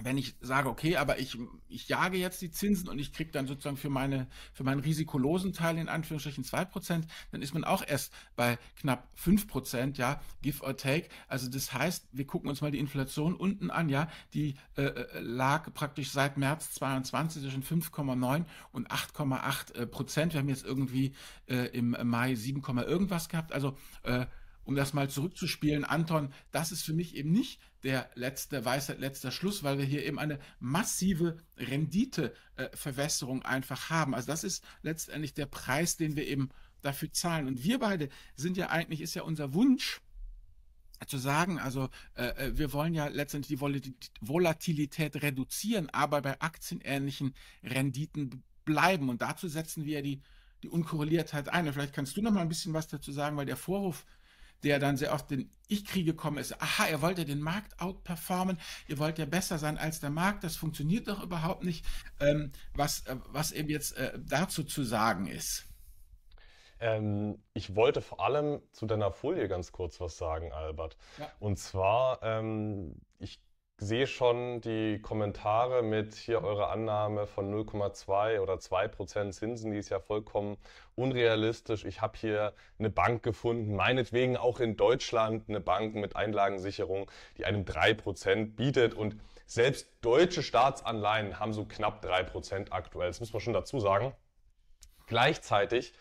wenn 0.00 0.16
ich 0.16 0.36
sage, 0.40 0.68
okay, 0.68 0.96
aber 0.96 1.18
ich, 1.18 1.36
ich 1.68 1.88
jage 1.88 2.18
jetzt 2.18 2.40
die 2.40 2.50
Zinsen 2.50 2.88
und 2.88 2.98
ich 2.98 3.12
kriege 3.12 3.32
dann 3.32 3.48
sozusagen 3.48 3.76
für, 3.76 3.90
meine, 3.90 4.28
für 4.52 4.62
meinen 4.62 4.80
risikolosen 4.80 5.52
Teil 5.52 5.76
in 5.76 5.88
Anführungsstrichen 5.88 6.44
2%, 6.44 7.02
dann 7.32 7.42
ist 7.42 7.52
man 7.52 7.64
auch 7.64 7.82
erst 7.86 8.12
bei 8.36 8.58
knapp 8.76 9.08
5%, 9.22 9.96
ja, 9.96 10.20
give 10.40 10.62
or 10.64 10.76
take. 10.76 11.08
Also 11.26 11.50
das 11.50 11.72
heißt, 11.72 12.08
wir 12.12 12.26
gucken 12.26 12.48
uns 12.48 12.60
mal 12.60 12.70
die 12.70 12.78
Inflation 12.78 13.34
unten 13.34 13.70
an, 13.70 13.88
ja, 13.88 14.08
die 14.34 14.54
äh, 14.76 14.82
äh 14.82 15.20
lag 15.20 15.72
praktisch 15.74 16.10
seit 16.10 16.36
März 16.36 16.74
22 16.74 17.42
zwischen 17.42 17.64
5,9 17.64 18.44
und 18.70 18.90
8,8 18.90 19.74
äh, 19.74 19.86
Prozent. 19.86 20.32
Wir 20.32 20.40
haben 20.40 20.48
jetzt 20.48 20.64
irgendwie 20.64 21.12
äh, 21.48 21.66
im 21.76 21.96
Mai 22.04 22.36
7, 22.36 22.62
irgendwas 22.78 23.28
gehabt. 23.28 23.52
Also 23.52 23.76
äh, 24.04 24.26
um 24.68 24.74
das 24.74 24.92
mal 24.92 25.08
zurückzuspielen, 25.08 25.82
Anton, 25.82 26.30
das 26.50 26.72
ist 26.72 26.82
für 26.82 26.92
mich 26.92 27.16
eben 27.16 27.32
nicht 27.32 27.58
der 27.84 28.10
letzte 28.14 28.66
Weisheit, 28.66 29.00
letzter 29.00 29.30
Schluss, 29.30 29.62
weil 29.62 29.78
wir 29.78 29.86
hier 29.86 30.04
eben 30.04 30.18
eine 30.18 30.38
massive 30.60 31.38
Renditeverwässerung 31.56 33.42
einfach 33.46 33.88
haben. 33.88 34.14
Also 34.14 34.26
das 34.26 34.44
ist 34.44 34.62
letztendlich 34.82 35.32
der 35.32 35.46
Preis, 35.46 35.96
den 35.96 36.16
wir 36.16 36.26
eben 36.26 36.50
dafür 36.82 37.10
zahlen. 37.10 37.46
Und 37.46 37.64
wir 37.64 37.78
beide 37.78 38.10
sind 38.36 38.58
ja 38.58 38.68
eigentlich, 38.68 39.00
ist 39.00 39.14
ja 39.14 39.22
unser 39.22 39.54
Wunsch, 39.54 40.02
zu 41.06 41.16
sagen, 41.16 41.58
also 41.58 41.88
äh, 42.16 42.26
äh 42.48 42.58
wir 42.58 42.74
wollen 42.74 42.92
ja 42.92 43.06
letztendlich 43.06 43.58
die 43.58 43.94
Volatilität 44.20 45.22
reduzieren, 45.22 45.88
aber 45.90 46.20
bei 46.20 46.42
aktienähnlichen 46.42 47.32
Renditen 47.62 48.42
bleiben. 48.66 49.08
Und 49.08 49.22
dazu 49.22 49.48
setzen 49.48 49.86
wir 49.86 50.02
die, 50.02 50.20
die 50.62 50.68
Unkorreliertheit 50.68 51.48
ein. 51.48 51.66
Und 51.66 51.72
vielleicht 51.72 51.94
kannst 51.94 52.18
du 52.18 52.20
noch 52.20 52.32
mal 52.32 52.42
ein 52.42 52.50
bisschen 52.50 52.74
was 52.74 52.88
dazu 52.88 53.12
sagen, 53.12 53.38
weil 53.38 53.46
der 53.46 53.56
Vorwurf, 53.56 54.04
der 54.62 54.78
dann 54.78 54.96
sehr 54.96 55.12
oft 55.12 55.30
den 55.30 55.50
Ich-Kriege 55.68 56.14
kommen 56.14 56.38
ist, 56.38 56.60
aha, 56.60 56.88
ihr 56.88 57.02
wollt 57.02 57.18
ja 57.18 57.24
den 57.24 57.40
Markt 57.40 57.80
outperformen, 57.80 58.58
ihr 58.86 58.98
wollt 58.98 59.18
ja 59.18 59.26
besser 59.26 59.58
sein 59.58 59.78
als 59.78 60.00
der 60.00 60.10
Markt, 60.10 60.44
das 60.44 60.56
funktioniert 60.56 61.08
doch 61.08 61.22
überhaupt 61.22 61.64
nicht, 61.64 61.84
ähm, 62.20 62.52
was, 62.74 63.06
äh, 63.06 63.16
was 63.28 63.52
eben 63.52 63.68
jetzt 63.68 63.96
äh, 63.96 64.18
dazu 64.18 64.64
zu 64.64 64.82
sagen 64.82 65.26
ist. 65.26 65.64
Ähm, 66.80 67.42
ich 67.54 67.74
wollte 67.74 68.00
vor 68.00 68.20
allem 68.20 68.62
zu 68.72 68.86
deiner 68.86 69.10
Folie 69.10 69.48
ganz 69.48 69.72
kurz 69.72 70.00
was 70.00 70.16
sagen, 70.16 70.52
Albert. 70.52 70.96
Ja. 71.18 71.30
Und 71.40 71.58
zwar, 71.58 72.22
ähm, 72.22 72.94
ich 73.18 73.40
sehe 73.80 74.08
schon 74.08 74.60
die 74.60 75.00
Kommentare 75.00 75.82
mit 75.82 76.16
hier 76.16 76.42
eure 76.42 76.66
Annahme 76.68 77.28
von 77.28 77.52
0,2 77.52 78.40
oder 78.40 78.58
2 78.58 78.88
Prozent 78.88 79.34
Zinsen, 79.34 79.70
die 79.70 79.78
ist 79.78 79.88
ja 79.88 80.00
vollkommen 80.00 80.56
unrealistisch. 80.96 81.84
Ich 81.84 82.02
habe 82.02 82.18
hier 82.18 82.54
eine 82.80 82.90
Bank 82.90 83.22
gefunden, 83.22 83.76
meinetwegen 83.76 84.36
auch 84.36 84.58
in 84.58 84.76
Deutschland 84.76 85.48
eine 85.48 85.60
Bank 85.60 85.94
mit 85.94 86.16
Einlagensicherung, 86.16 87.08
die 87.36 87.44
einem 87.44 87.64
3 87.64 87.94
Prozent 87.94 88.56
bietet 88.56 88.94
und 88.94 89.16
selbst 89.46 89.88
deutsche 90.00 90.42
Staatsanleihen 90.42 91.38
haben 91.38 91.52
so 91.52 91.64
knapp 91.64 92.02
3 92.02 92.24
Prozent 92.24 92.72
aktuell. 92.72 93.06
Das 93.08 93.20
muss 93.20 93.32
man 93.32 93.40
schon 93.40 93.54
dazu 93.54 93.78
sagen. 93.78 94.12
Gleichzeitig 95.06 95.94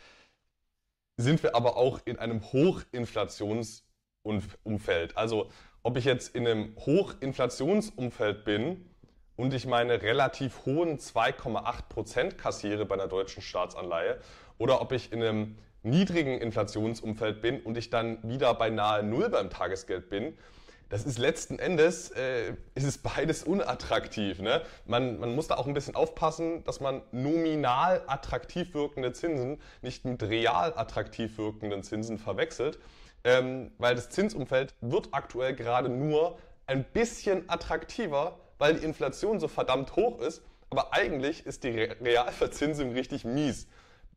sind 1.16 1.44
wir 1.44 1.56
aber 1.56 1.78
auch 1.78 2.00
in 2.06 2.18
einem 2.18 2.42
Hochinflationsumfeld. 2.42 5.16
Also 5.16 5.52
ob 5.88 5.96
ich 5.96 6.04
jetzt 6.04 6.36
in 6.36 6.46
einem 6.46 6.76
Hochinflationsumfeld 6.86 8.44
bin 8.44 8.90
und 9.38 9.54
ich 9.54 9.66
meine 9.66 10.02
relativ 10.02 10.66
hohen 10.66 10.98
2,8% 10.98 12.36
kassiere 12.36 12.86
bei 12.86 12.96
einer 12.96 13.08
deutschen 13.08 13.42
Staatsanleihe 13.42 14.20
oder 14.58 14.82
ob 14.82 14.92
ich 14.92 15.14
in 15.14 15.24
einem 15.24 15.58
niedrigen 15.84 16.42
Inflationsumfeld 16.42 17.42
bin 17.42 17.62
und 17.62 17.78
ich 17.78 17.90
dann 17.90 18.22
wieder 18.28 18.54
bei 18.56 18.70
nahe 18.70 19.02
Null 19.02 19.30
beim 19.30 19.50
Tagesgeld 19.50 20.10
bin, 20.10 20.38
das 20.90 21.06
ist 21.06 21.20
letzten 21.20 21.58
Endes, 21.58 22.12
äh, 22.12 22.56
ist 22.76 22.84
es 22.84 22.98
beides 22.98 23.44
unattraktiv. 23.44 24.40
Ne? 24.40 24.64
Man, 24.88 25.20
man 25.20 25.36
muss 25.36 25.48
da 25.48 25.56
auch 25.56 25.68
ein 25.68 25.74
bisschen 25.74 25.96
aufpassen, 25.96 26.66
dass 26.66 26.82
man 26.82 27.02
nominal 27.14 28.04
attraktiv 28.08 28.74
wirkende 28.74 29.14
Zinsen 29.14 29.62
nicht 29.82 30.04
mit 30.04 30.22
real 30.24 30.74
attraktiv 30.76 31.38
wirkenden 31.38 31.82
Zinsen 31.84 32.18
verwechselt, 32.18 32.78
ähm, 33.28 33.72
weil 33.78 33.94
das 33.94 34.10
Zinsumfeld 34.10 34.74
wird 34.80 35.10
aktuell 35.12 35.54
gerade 35.54 35.90
nur 35.90 36.38
ein 36.66 36.86
bisschen 36.86 37.50
attraktiver, 37.50 38.40
weil 38.58 38.76
die 38.76 38.86
Inflation 38.86 39.42
so 39.42 39.50
verdammt 39.50 39.98
hoch 39.98 40.22
ist, 40.22 40.42
aber 40.70 40.94
eigentlich 40.94 41.46
ist 41.46 41.66
die 41.66 41.72
Realverzinsung 41.72 42.94
richtig 42.94 43.26
mies. 43.26 43.68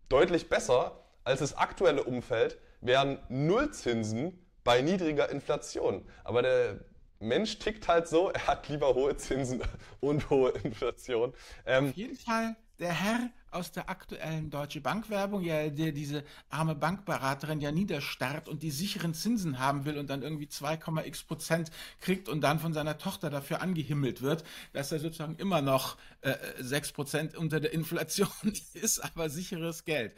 Deutlich 0.08 0.48
besser 0.48 1.00
als 1.24 1.40
das 1.40 1.56
aktuelle 1.56 2.04
Umfeld 2.04 2.58
wären 2.82 3.18
Nullzinsen 3.28 4.46
bei 4.62 4.80
niedriger 4.80 5.28
Inflation. 5.28 6.06
Aber 6.22 6.42
der 6.42 6.78
Mensch 7.18 7.58
tickt 7.58 7.88
halt 7.88 8.06
so, 8.06 8.30
er 8.30 8.46
hat 8.46 8.68
lieber 8.68 8.94
hohe 8.94 9.16
Zinsen 9.16 9.60
und 10.00 10.30
hohe 10.30 10.50
Inflation. 10.62 11.34
Ähm, 11.66 11.88
Auf 11.88 11.96
jeden 11.96 12.16
Fall 12.16 12.54
der 12.80 12.92
Herr 12.92 13.30
aus 13.50 13.72
der 13.72 13.90
aktuellen 13.90 14.48
Deutsche 14.50 14.80
Bank-Werbung, 14.80 15.42
ja, 15.42 15.68
der 15.68 15.92
diese 15.92 16.24
arme 16.48 16.74
Bankberaterin 16.74 17.60
ja 17.60 17.72
niederstarrt 17.72 18.48
und 18.48 18.62
die 18.62 18.70
sicheren 18.70 19.12
Zinsen 19.12 19.58
haben 19.58 19.84
will 19.84 19.98
und 19.98 20.08
dann 20.08 20.22
irgendwie 20.22 20.46
2,x 20.46 21.24
Prozent 21.24 21.70
kriegt 22.00 22.28
und 22.28 22.40
dann 22.40 22.58
von 22.58 22.72
seiner 22.72 22.96
Tochter 22.96 23.28
dafür 23.28 23.60
angehimmelt 23.60 24.22
wird, 24.22 24.44
dass 24.72 24.92
er 24.92 25.00
sozusagen 25.00 25.36
immer 25.36 25.62
noch 25.62 25.98
äh, 26.22 26.34
6 26.58 26.92
Prozent 26.92 27.36
unter 27.36 27.60
der 27.60 27.72
Inflation 27.72 28.28
ist, 28.74 29.00
aber 29.00 29.28
sicheres 29.28 29.84
Geld. 29.84 30.14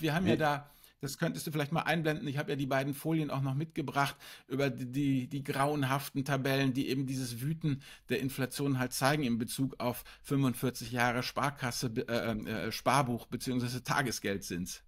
Wir 0.00 0.14
haben 0.14 0.26
ja 0.26 0.36
da 0.36 0.70
das 1.00 1.18
könntest 1.18 1.46
du 1.46 1.50
vielleicht 1.50 1.72
mal 1.72 1.82
einblenden. 1.82 2.26
Ich 2.28 2.38
habe 2.38 2.50
ja 2.50 2.56
die 2.56 2.66
beiden 2.66 2.94
Folien 2.94 3.30
auch 3.30 3.42
noch 3.42 3.54
mitgebracht 3.54 4.16
über 4.48 4.70
die, 4.70 4.86
die, 4.86 5.28
die 5.28 5.44
grauenhaften 5.44 6.24
Tabellen, 6.24 6.72
die 6.72 6.88
eben 6.88 7.06
dieses 7.06 7.40
Wüten 7.40 7.82
der 8.08 8.20
Inflation 8.20 8.78
halt 8.78 8.92
zeigen 8.92 9.22
in 9.22 9.38
Bezug 9.38 9.78
auf 9.78 10.04
45 10.22 10.92
Jahre 10.92 11.22
Sparkasse, 11.22 11.92
äh, 12.08 12.12
äh, 12.12 12.72
Sparbuch 12.72 13.26
bzw. 13.26 13.80
Tagesgeldzins. 13.80 14.82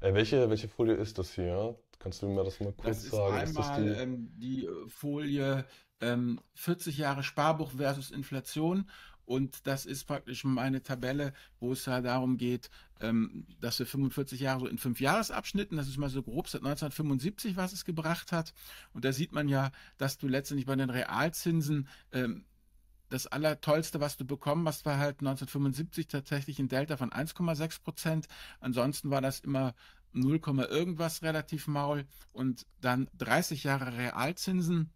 Äh, 0.00 0.14
welche, 0.14 0.48
welche 0.50 0.68
Folie 0.68 0.94
ist 0.94 1.18
das 1.18 1.34
hier? 1.34 1.78
Kannst 1.98 2.22
du 2.22 2.28
mir 2.28 2.44
das 2.44 2.60
mal 2.60 2.72
kurz 2.72 3.02
das 3.02 3.10
sagen? 3.10 3.36
Ist 3.36 3.58
einmal 3.58 3.80
ist 3.80 3.96
die? 3.96 4.02
Ähm, 4.02 4.28
die? 4.36 4.68
Folie 4.88 5.64
ähm, 6.00 6.40
40 6.54 6.98
Jahre 6.98 7.22
Sparbuch 7.22 7.72
versus 7.72 8.10
Inflation 8.10 8.88
und 9.26 9.66
das 9.66 9.86
ist 9.86 10.04
praktisch 10.04 10.44
meine 10.44 10.82
Tabelle, 10.82 11.32
wo 11.60 11.72
es 11.72 11.86
ja 11.86 12.00
darum 12.00 12.36
geht, 12.36 12.70
ähm, 13.00 13.46
dass 13.60 13.78
wir 13.78 13.86
45 13.86 14.40
Jahre 14.40 14.60
so 14.60 14.66
in 14.66 14.78
fünf 14.78 15.00
Jahresabschnitten, 15.00 15.76
das 15.76 15.88
ist 15.88 15.96
mal 15.96 16.10
so 16.10 16.22
grob 16.22 16.48
seit 16.48 16.62
1975, 16.62 17.56
was 17.56 17.72
es 17.72 17.84
gebracht 17.84 18.32
hat. 18.32 18.52
Und 18.92 19.04
da 19.04 19.12
sieht 19.12 19.32
man 19.32 19.48
ja, 19.48 19.70
dass 19.98 20.18
du 20.18 20.28
letztendlich 20.28 20.66
bei 20.66 20.76
den 20.76 20.90
Realzinsen 20.90 21.88
ähm, 22.12 22.44
das 23.08 23.26
Allertollste, 23.26 24.00
was 24.00 24.16
du 24.16 24.24
bekommen 24.24 24.66
hast, 24.66 24.84
war 24.86 24.98
halt 24.98 25.20
1975 25.20 26.08
tatsächlich 26.08 26.58
ein 26.58 26.68
Delta 26.68 26.96
von 26.96 27.10
1,6 27.10 27.82
Prozent. 27.82 28.26
Ansonsten 28.60 29.10
war 29.10 29.20
das 29.20 29.40
immer 29.40 29.74
0, 30.12 30.40
irgendwas 30.68 31.22
relativ 31.22 31.66
maul. 31.66 32.06
Und 32.32 32.66
dann 32.80 33.08
30 33.18 33.64
Jahre 33.64 33.96
Realzinsen 33.96 34.90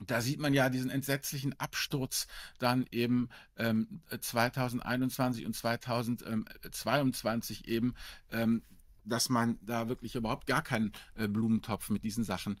da 0.00 0.20
sieht 0.20 0.40
man 0.40 0.54
ja 0.54 0.70
diesen 0.70 0.90
entsetzlichen 0.90 1.58
Absturz 1.60 2.26
dann 2.58 2.86
eben 2.90 3.28
ähm, 3.56 4.00
2021 4.18 5.46
und 5.46 5.54
2022 5.54 7.68
eben, 7.68 7.94
ähm, 8.30 8.62
dass 9.04 9.28
man 9.28 9.58
da 9.62 9.88
wirklich 9.88 10.14
überhaupt 10.14 10.46
gar 10.46 10.62
keinen 10.62 10.92
äh, 11.14 11.28
Blumentopf 11.28 11.90
mit 11.90 12.04
diesen 12.04 12.24
Sachen 12.24 12.58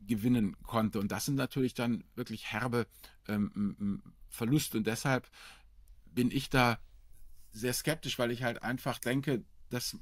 gewinnen 0.00 0.56
konnte. 0.62 1.00
Und 1.00 1.12
das 1.12 1.26
sind 1.26 1.34
natürlich 1.34 1.74
dann 1.74 2.04
wirklich 2.14 2.52
herbe 2.52 2.86
ähm, 3.26 4.02
Verluste. 4.28 4.78
Und 4.78 4.86
deshalb 4.86 5.28
bin 6.06 6.30
ich 6.30 6.50
da 6.50 6.78
sehr 7.52 7.72
skeptisch, 7.72 8.18
weil 8.18 8.30
ich 8.30 8.42
halt 8.42 8.62
einfach 8.62 8.98
denke, 8.98 9.44
dass 9.70 9.96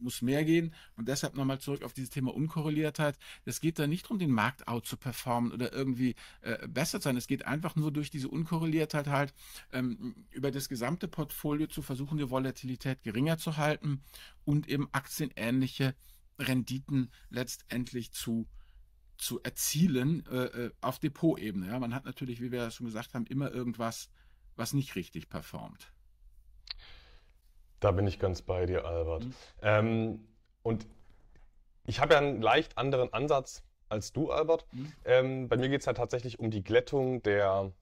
muss 0.00 0.22
mehr 0.22 0.44
gehen. 0.44 0.74
Und 0.96 1.08
deshalb 1.08 1.34
nochmal 1.34 1.58
zurück 1.58 1.82
auf 1.82 1.92
dieses 1.92 2.10
Thema 2.10 2.34
Unkorreliertheit. 2.34 3.18
Es 3.44 3.60
geht 3.60 3.78
da 3.78 3.86
nicht 3.86 4.04
darum, 4.04 4.18
den 4.18 4.30
Markt 4.30 4.68
out 4.68 4.86
zu 4.86 4.96
performen 4.96 5.52
oder 5.52 5.72
irgendwie 5.72 6.14
äh, 6.42 6.66
besser 6.68 7.00
zu 7.00 7.04
sein. 7.04 7.16
Es 7.16 7.26
geht 7.26 7.46
einfach 7.46 7.76
nur 7.76 7.92
durch 7.92 8.10
diese 8.10 8.28
Unkorreliertheit 8.28 9.08
halt 9.08 9.34
ähm, 9.72 10.26
über 10.30 10.50
das 10.50 10.68
gesamte 10.68 11.08
Portfolio 11.08 11.66
zu 11.66 11.82
versuchen, 11.82 12.18
die 12.18 12.30
Volatilität 12.30 13.02
geringer 13.02 13.38
zu 13.38 13.56
halten 13.56 14.02
und 14.44 14.68
eben 14.68 14.88
aktienähnliche 14.92 15.94
Renditen 16.38 17.10
letztendlich 17.30 18.12
zu 18.12 18.46
zu 19.16 19.42
erzielen 19.42 20.24
äh, 20.26 20.44
äh 20.44 20.70
auf 20.80 21.00
Depotebene. 21.00 21.66
Ja, 21.66 21.80
man 21.80 21.92
hat 21.92 22.04
natürlich, 22.04 22.40
wie 22.40 22.52
wir 22.52 22.70
schon 22.70 22.86
gesagt 22.86 23.14
haben, 23.14 23.26
immer 23.26 23.50
irgendwas, 23.50 24.10
was 24.54 24.72
nicht 24.72 24.94
richtig 24.94 25.28
performt. 25.28 25.92
Da 27.80 27.92
bin 27.92 28.06
ich 28.06 28.18
ganz 28.18 28.42
bei 28.42 28.66
dir, 28.66 28.84
Albert. 28.84 29.24
Mhm. 29.24 29.34
Ähm, 29.62 30.28
und 30.62 30.86
ich 31.86 32.00
habe 32.00 32.14
ja 32.14 32.18
einen 32.18 32.42
leicht 32.42 32.76
anderen 32.76 33.12
Ansatz 33.12 33.62
als 33.88 34.12
du, 34.12 34.30
Albert. 34.30 34.66
Mhm. 34.72 34.92
Ähm, 35.04 35.48
bei 35.48 35.56
mir 35.56 35.68
geht 35.68 35.80
es 35.80 35.86
ja 35.86 35.92
tatsächlich 35.92 36.38
um 36.38 36.50
die 36.50 36.62
Glättung 36.62 37.22
der, 37.22 37.72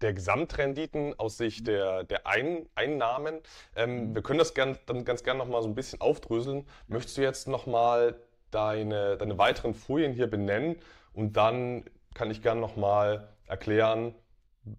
der 0.00 0.12
Gesamtrenditen 0.12 1.18
aus 1.18 1.36
Sicht 1.36 1.66
der, 1.66 2.04
der 2.04 2.26
Ein 2.26 2.66
Einnahmen. 2.74 3.40
Ähm, 3.74 4.10
mhm. 4.10 4.14
Wir 4.14 4.22
können 4.22 4.38
das 4.38 4.54
gern, 4.54 4.78
dann 4.86 5.04
ganz 5.04 5.24
gerne 5.24 5.38
nochmal 5.38 5.62
so 5.62 5.68
ein 5.68 5.74
bisschen 5.74 6.00
aufdröseln. 6.00 6.66
Möchtest 6.86 7.16
du 7.18 7.22
jetzt 7.22 7.48
nochmal 7.48 8.16
deine, 8.50 9.16
deine 9.16 9.38
weiteren 9.38 9.74
Folien 9.74 10.12
hier 10.12 10.28
benennen 10.28 10.76
und 11.12 11.36
dann 11.36 11.84
kann 12.14 12.30
ich 12.30 12.42
gerne 12.42 12.60
nochmal 12.60 13.28
erklären, 13.46 14.14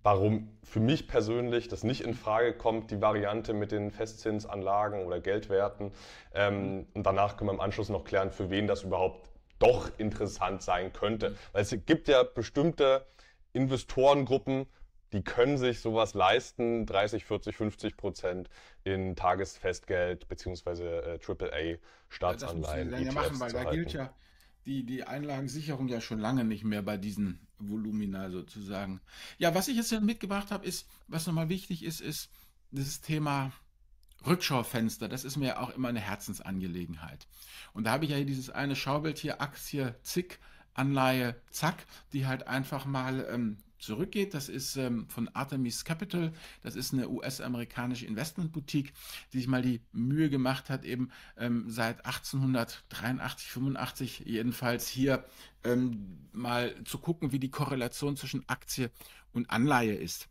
warum 0.03 0.49
für 0.63 0.79
mich 0.79 1.07
persönlich 1.07 1.67
das 1.67 1.83
nicht 1.83 2.01
in 2.01 2.13
Frage 2.13 2.53
kommt, 2.53 2.91
die 2.91 3.01
Variante 3.01 3.53
mit 3.53 3.71
den 3.71 3.91
Festzinsanlagen 3.91 5.05
oder 5.05 5.19
Geldwerten. 5.19 5.91
Ähm, 6.33 6.87
und 6.93 7.03
danach 7.05 7.37
können 7.37 7.49
wir 7.49 7.53
im 7.53 7.61
Anschluss 7.61 7.89
noch 7.89 8.03
klären, 8.03 8.31
für 8.31 8.49
wen 8.49 8.67
das 8.67 8.83
überhaupt 8.83 9.29
doch 9.59 9.91
interessant 9.97 10.61
sein 10.61 10.91
könnte. 10.93 11.35
Weil 11.51 11.61
es 11.63 11.75
gibt 11.85 12.07
ja 12.07 12.23
bestimmte 12.23 13.05
Investorengruppen, 13.53 14.65
die 15.13 15.23
können 15.23 15.57
sich 15.57 15.81
sowas 15.81 16.13
leisten, 16.13 16.85
30, 16.85 17.25
40, 17.25 17.55
50 17.55 17.97
Prozent 17.97 18.49
in 18.83 19.15
Tagesfestgeld 19.15 20.27
bzw. 20.27 20.83
Äh, 20.83 21.19
AAA-Staatsanleihen. 21.19 22.91
Ja, 22.91 22.97
das 22.97 22.99
müssen 22.99 23.05
ja 23.05 23.11
machen, 23.11 23.39
weil 23.39 23.51
da 23.51 23.71
gilt 23.71 23.93
ja 23.93 24.13
die, 24.65 24.85
die 24.85 25.03
Einlagensicherung 25.03 25.87
ja 25.87 26.01
schon 26.01 26.19
lange 26.19 26.43
nicht 26.43 26.63
mehr 26.63 26.81
bei 26.81 26.97
diesen 26.97 27.47
Volumina 27.57 28.29
sozusagen. 28.29 29.01
Ja, 29.37 29.55
was 29.55 29.67
ich 29.67 29.77
jetzt 29.77 29.91
mitgebracht 30.01 30.51
habe, 30.51 30.65
ist, 30.65 30.87
was 31.07 31.27
nochmal 31.27 31.49
wichtig 31.49 31.83
ist, 31.83 32.01
ist 32.01 32.29
dieses 32.71 33.01
Thema 33.01 33.51
Rückschaufenster. 34.25 35.07
Das 35.07 35.23
ist 35.23 35.37
mir 35.37 35.59
auch 35.59 35.71
immer 35.71 35.89
eine 35.89 35.99
Herzensangelegenheit. 35.99 37.27
Und 37.73 37.85
da 37.85 37.91
habe 37.91 38.05
ich 38.05 38.11
ja 38.11 38.23
dieses 38.23 38.49
eine 38.49 38.75
Schaubild 38.75 39.17
hier, 39.17 39.41
Aktie, 39.41 39.95
Zick, 40.03 40.39
Anleihe, 40.73 41.35
Zack, 41.49 41.85
die 42.13 42.27
halt 42.27 42.47
einfach 42.47 42.85
mal 42.85 43.27
ähm, 43.29 43.57
zurückgeht. 43.81 44.33
Das 44.33 44.49
ist 44.49 44.75
ähm, 44.77 45.07
von 45.09 45.27
Artemis 45.29 45.83
Capital. 45.83 46.31
Das 46.61 46.75
ist 46.75 46.93
eine 46.93 47.09
US-amerikanische 47.09 48.05
Investmentboutique, 48.05 48.93
die 49.33 49.37
sich 49.37 49.47
mal 49.47 49.61
die 49.61 49.81
Mühe 49.91 50.29
gemacht 50.29 50.69
hat, 50.69 50.85
eben 50.85 51.11
ähm, 51.37 51.65
seit 51.67 52.05
1883, 52.05 53.51
85 53.51 54.19
jedenfalls 54.25 54.87
hier 54.87 55.25
ähm, 55.63 56.27
mal 56.31 56.75
zu 56.85 56.97
gucken, 56.97 57.31
wie 57.31 57.39
die 57.39 57.51
Korrelation 57.51 58.15
zwischen 58.15 58.47
Aktie 58.47 58.91
und 59.33 59.49
Anleihe 59.49 59.95
ist. 59.95 60.29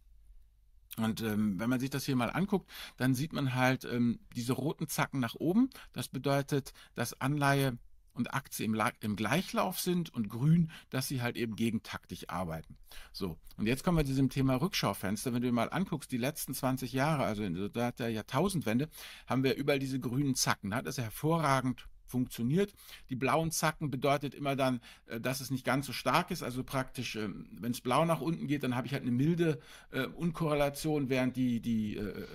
Und 0.96 1.22
ähm, 1.22 1.58
wenn 1.58 1.70
man 1.70 1.80
sich 1.80 1.90
das 1.90 2.04
hier 2.04 2.16
mal 2.16 2.30
anguckt, 2.30 2.68
dann 2.96 3.14
sieht 3.14 3.32
man 3.32 3.54
halt 3.54 3.84
ähm, 3.84 4.18
diese 4.34 4.52
roten 4.52 4.88
Zacken 4.88 5.20
nach 5.20 5.34
oben. 5.34 5.70
Das 5.92 6.08
bedeutet, 6.08 6.72
dass 6.94 7.20
Anleihe 7.20 7.78
und 8.20 8.34
Aktie 8.34 8.64
im, 8.64 8.80
im, 9.00 9.16
Gleichlauf 9.16 9.80
sind 9.80 10.14
und 10.14 10.28
grün, 10.28 10.70
dass 10.90 11.08
sie 11.08 11.22
halt 11.22 11.36
eben 11.36 11.56
gegentaktisch 11.56 12.28
arbeiten. 12.28 12.76
So, 13.12 13.36
und 13.56 13.66
jetzt 13.66 13.84
kommen 13.84 13.98
wir 13.98 14.04
zu 14.04 14.12
diesem 14.12 14.30
Thema 14.30 14.56
Rückschaufenster. 14.56 15.32
Wenn 15.32 15.42
du 15.42 15.48
dir 15.48 15.52
mal 15.52 15.70
anguckst, 15.70 16.12
die 16.12 16.16
letzten 16.16 16.54
20 16.54 16.92
Jahre, 16.92 17.24
also 17.24 17.42
in 17.42 17.72
der 17.72 18.08
Jahrtausendwende, 18.08 18.88
haben 19.26 19.42
wir 19.42 19.56
überall 19.56 19.78
diese 19.78 20.00
grünen 20.00 20.34
Zacken. 20.34 20.70
Da 20.70 20.76
hat 20.78 20.86
es 20.86 20.98
hervorragend 20.98 21.86
funktioniert. 22.10 22.74
Die 23.08 23.16
blauen 23.16 23.50
Zacken 23.50 23.90
bedeutet 23.90 24.34
immer 24.34 24.56
dann, 24.56 24.80
äh, 25.06 25.20
dass 25.20 25.40
es 25.40 25.50
nicht 25.50 25.64
ganz 25.64 25.86
so 25.86 25.92
stark 25.92 26.30
ist. 26.30 26.42
Also 26.42 26.64
praktisch, 26.64 27.16
ähm, 27.16 27.48
wenn 27.52 27.72
es 27.72 27.80
blau 27.80 28.04
nach 28.04 28.20
unten 28.20 28.46
geht, 28.48 28.64
dann 28.64 28.74
habe 28.74 28.86
ich 28.86 28.92
halt 28.92 29.02
eine 29.02 29.12
milde 29.12 29.60
äh, 29.92 30.06
Unkorrelation, 30.06 31.08
während 31.08 31.36
die, 31.36 31.60
die 31.60 31.96
äh, 31.96 32.26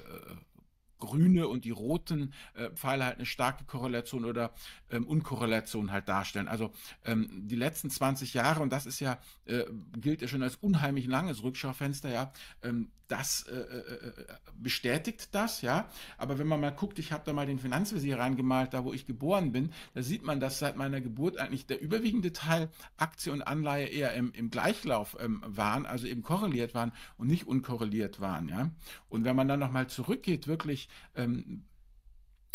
grüne 0.97 1.49
und 1.49 1.65
die 1.65 1.71
roten 1.71 2.33
Pfeile 2.73 3.05
halt 3.05 3.17
eine 3.17 3.25
starke 3.25 3.65
Korrelation 3.65 4.23
oder 4.23 4.53
ähm, 4.95 5.07
Unkorrelation 5.07 5.91
halt 5.91 6.07
darstellen. 6.07 6.47
Also 6.47 6.71
ähm, 7.03 7.29
die 7.47 7.55
letzten 7.55 7.89
20 7.89 8.33
Jahre, 8.33 8.61
und 8.61 8.71
das 8.71 8.85
ist 8.85 8.99
ja, 8.99 9.19
äh, 9.45 9.65
gilt 9.99 10.21
ja 10.21 10.27
schon 10.27 10.43
als 10.43 10.55
unheimlich 10.55 11.07
langes 11.07 11.43
Rückschaufenster, 11.43 12.09
ja, 12.09 12.31
ähm, 12.63 12.89
das 13.07 13.43
äh, 13.43 13.55
äh, 13.55 14.13
bestätigt 14.57 15.29
das, 15.33 15.61
ja. 15.61 15.87
Aber 16.17 16.39
wenn 16.39 16.47
man 16.47 16.59
mal 16.59 16.71
guckt, 16.71 16.97
ich 16.97 17.11
habe 17.11 17.23
da 17.25 17.33
mal 17.33 17.45
den 17.45 17.59
Finanzvisier 17.59 18.17
reingemalt, 18.17 18.73
da 18.73 18.83
wo 18.83 18.93
ich 18.93 19.05
geboren 19.05 19.51
bin, 19.51 19.71
da 19.93 20.01
sieht 20.01 20.23
man, 20.23 20.39
dass 20.39 20.59
seit 20.59 20.75
meiner 20.75 21.01
Geburt 21.01 21.37
eigentlich 21.37 21.67
der 21.67 21.81
überwiegende 21.81 22.33
Teil 22.33 22.69
Aktie 22.97 23.31
und 23.31 23.43
Anleihe 23.43 23.87
eher 23.87 24.13
im, 24.13 24.31
im 24.31 24.49
Gleichlauf 24.49 25.17
ähm, 25.19 25.43
waren, 25.45 25.85
also 25.85 26.07
eben 26.07 26.23
korreliert 26.23 26.73
waren 26.73 26.91
und 27.17 27.27
nicht 27.27 27.45
unkorreliert 27.47 28.19
waren, 28.19 28.49
ja. 28.49 28.71
Und 29.09 29.23
wenn 29.23 29.35
man 29.35 29.47
dann 29.47 29.59
nochmal 29.59 29.87
zurückgeht, 29.87 30.47
wirklich 30.47 30.89
ähm, 31.15 31.63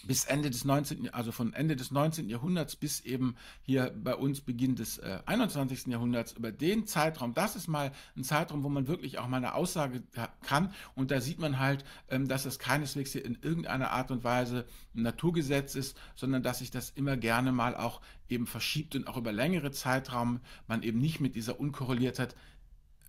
bis 0.05 0.25
Ende 0.25 0.51
des 0.51 0.65
19., 0.65 1.13
also 1.13 1.33
von 1.33 1.53
Ende 1.53 1.77
des 1.77 1.91
19. 1.91 2.29
Jahrhunderts 2.29 2.77
bis 2.77 3.01
eben 3.01 3.37
hier 3.63 3.95
bei 4.03 4.15
uns 4.15 4.41
Beginn 4.41 4.75
des 4.75 4.99
äh, 4.99 5.19
21. 5.27 5.87
Jahrhunderts, 5.87 6.33
über 6.33 6.53
den 6.53 6.87
Zeitraum, 6.87 7.35
das 7.35 7.57
ist 7.57 7.69
mal 7.69 7.93
ein 8.17 8.25
Zeitraum, 8.25 8.63
wo 8.63 8.69
man 8.69 8.89
wirklich 8.89 9.19
auch 9.19 9.29
mal 9.29 9.37
eine 9.37 9.55
Aussage 9.55 10.03
kann. 10.43 10.73
Und 10.95 11.11
da 11.11 11.21
sieht 11.21 11.39
man 11.39 11.59
halt, 11.59 11.85
ähm, 12.09 12.29
dass 12.29 12.47
es 12.47 12.59
keineswegs 12.59 13.13
hier 13.13 13.25
in 13.25 13.39
irgendeiner 13.43 13.91
Art 13.91 14.11
und 14.11 14.25
Weise 14.25 14.67
ein 14.95 15.03
Naturgesetz 15.03 15.75
ist, 15.75 15.99
sondern 16.15 16.43
dass 16.43 16.61
sich 16.61 16.71
das 16.71 16.91
immer 16.91 17.17
gerne 17.17 17.53
mal 17.53 17.77
auch 17.77 18.01
eben 18.29 18.47
verschiebt 18.47 18.97
und 18.97 19.07
auch 19.07 19.17
über 19.17 19.33
längere 19.33 19.71
Zeitraum 19.71 20.41
man 20.67 20.83
eben 20.83 20.99
nicht 20.99 21.21
mit 21.21 21.35
dieser 21.35 21.61
Unkorreliertheit 21.61 22.35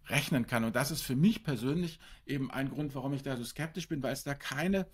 rechnen 0.07 0.47
kann. 0.47 0.63
Und 0.63 0.75
das 0.75 0.91
ist 0.91 1.01
für 1.01 1.15
mich 1.15 1.43
persönlich 1.43 1.99
eben 2.25 2.51
ein 2.51 2.69
Grund, 2.69 2.95
warum 2.95 3.13
ich 3.13 3.23
da 3.23 3.37
so 3.37 3.43
skeptisch 3.43 3.87
bin, 3.87 4.03
weil 4.03 4.13
es 4.13 4.23
da 4.23 4.33
keine 4.33 4.87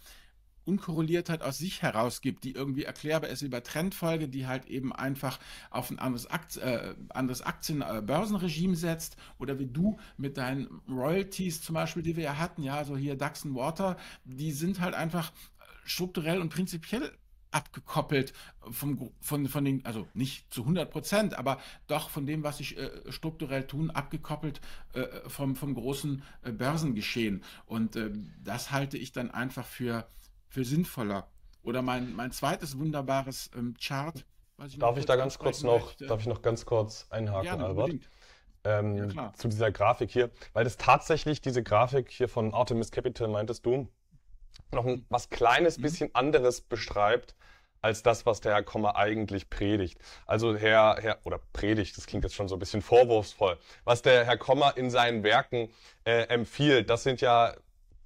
Unkorreliertheit 0.68 1.42
aus 1.42 1.58
sich 1.58 1.82
heraus 1.82 2.22
gibt, 2.22 2.44
die 2.44 2.52
irgendwie 2.52 2.84
erklärbar 2.84 3.30
ist 3.30 3.42
über 3.42 3.64
Trendfolge, 3.64 4.28
die 4.28 4.48
halt 4.48 4.66
eben 4.68 4.94
einfach 4.94 5.40
auf 5.70 5.90
ein 5.90 6.00
anderes, 6.00 6.30
Akt, 6.30 6.58
äh, 6.58 6.96
anderes 7.10 7.42
Aktien-Börsenregime 7.42 8.74
äh, 8.74 8.78
setzt 8.78 9.18
oder 9.40 9.60
wie 9.60 9.68
du 9.68 9.98
mit 10.18 10.38
deinen 10.38 10.82
Royalties 10.90 11.62
zum 11.62 11.76
Beispiel, 11.76 12.04
die 12.04 12.16
wir 12.16 12.24
ja 12.24 12.38
hatten, 12.38 12.64
ja, 12.64 12.84
so 12.84 12.98
hier 12.98 13.16
Dax 13.16 13.46
Water, 13.46 13.98
die 14.26 14.52
sind 14.52 14.80
halt 14.82 14.96
einfach 14.96 15.32
strukturell 15.86 16.42
und 16.42 16.50
prinzipiell 16.50 17.12
abgekoppelt 17.52 18.34
vom, 18.72 19.12
von, 19.22 19.48
von 19.48 19.66
den, 19.66 19.86
also 19.86 20.08
nicht 20.14 20.54
zu 20.54 20.62
100 20.62 20.92
Prozent, 20.92 21.34
aber 21.38 21.60
doch 21.88 22.10
von 22.10 22.26
dem, 22.26 22.44
was 22.44 22.58
sich 22.58 22.78
äh, 22.78 22.90
strukturell 23.12 23.66
tun, 23.66 23.90
abgekoppelt 23.90 24.62
äh, 24.94 25.06
vom, 25.28 25.56
vom 25.56 25.74
großen 25.74 26.24
äh, 26.44 26.52
Börsengeschehen. 26.52 27.44
Und 27.66 27.96
äh, 27.96 28.12
das 28.44 28.72
halte 28.72 28.98
ich 28.98 29.12
dann 29.12 29.32
einfach 29.32 29.66
für 29.66 30.08
für 30.50 30.63
sinnvoller. 30.63 31.27
Oder 31.63 31.82
mein, 31.82 32.16
mein 32.16 32.32
zweites 32.32 32.77
wunderbares 32.77 33.51
ähm, 33.56 33.75
Chart. 33.82 34.25
Ich 34.66 34.80
darf 34.80 34.98
ich 34.98 35.06
da 35.06 35.16
ganz 35.16 35.38
kurz 35.38 35.63
noch, 35.63 35.86
möchte. 35.86 36.08
darf 36.08 36.22
ich 36.22 36.27
noch 36.27 36.42
ganz 36.42 36.66
kurz 36.66 37.06
einhaken, 37.10 37.46
ja, 37.46 37.58
Albert? 37.58 37.92
Ähm, 38.63 39.12
ja, 39.12 39.34
zu 39.34 39.48
dieser 39.48 39.72
Grafik 39.72 40.10
hier, 40.10 40.32
weil 40.54 40.63
das 40.63 40.77
tatsächlich 40.77 41.42
diese 41.42 41.63
Grafik 41.63 42.10
hier 42.10 42.27
von 42.27 42.54
Artemis 42.54 42.92
Capital, 42.92 43.27
meintest 43.27 43.66
du, 43.66 43.88
noch 44.72 44.86
ein 44.86 45.06
was 45.10 45.30
kleines 45.30 45.77
mhm. 45.77 45.82
bisschen 45.84 46.16
anderes 46.16 46.62
beschreibt, 46.62 47.36
als 47.82 48.04
das, 48.04 48.25
was 48.25 48.42
der 48.42 48.54
Herr 48.54 48.63
Kommer 48.63 48.96
eigentlich 48.96 49.50
predigt. 49.50 50.00
Also 50.25 50.56
Herr, 50.56 50.98
Herr, 51.00 51.20
oder 51.24 51.39
predigt, 51.54 51.96
das 51.98 52.08
klingt 52.08 52.24
jetzt 52.24 52.36
schon 52.36 52.48
so 52.48 52.56
ein 52.56 52.60
bisschen 52.60 52.82
vorwurfsvoll. 52.82 53.58
Was 53.84 54.01
der 54.01 54.25
Herr 54.25 54.38
Kommer 54.38 54.75
in 54.77 54.89
seinen 54.89 55.24
Werken 55.24 55.70
äh, 56.04 56.24
empfiehlt, 56.24 56.89
das 56.89 57.04
sind 57.04 57.22
ja 57.22 57.56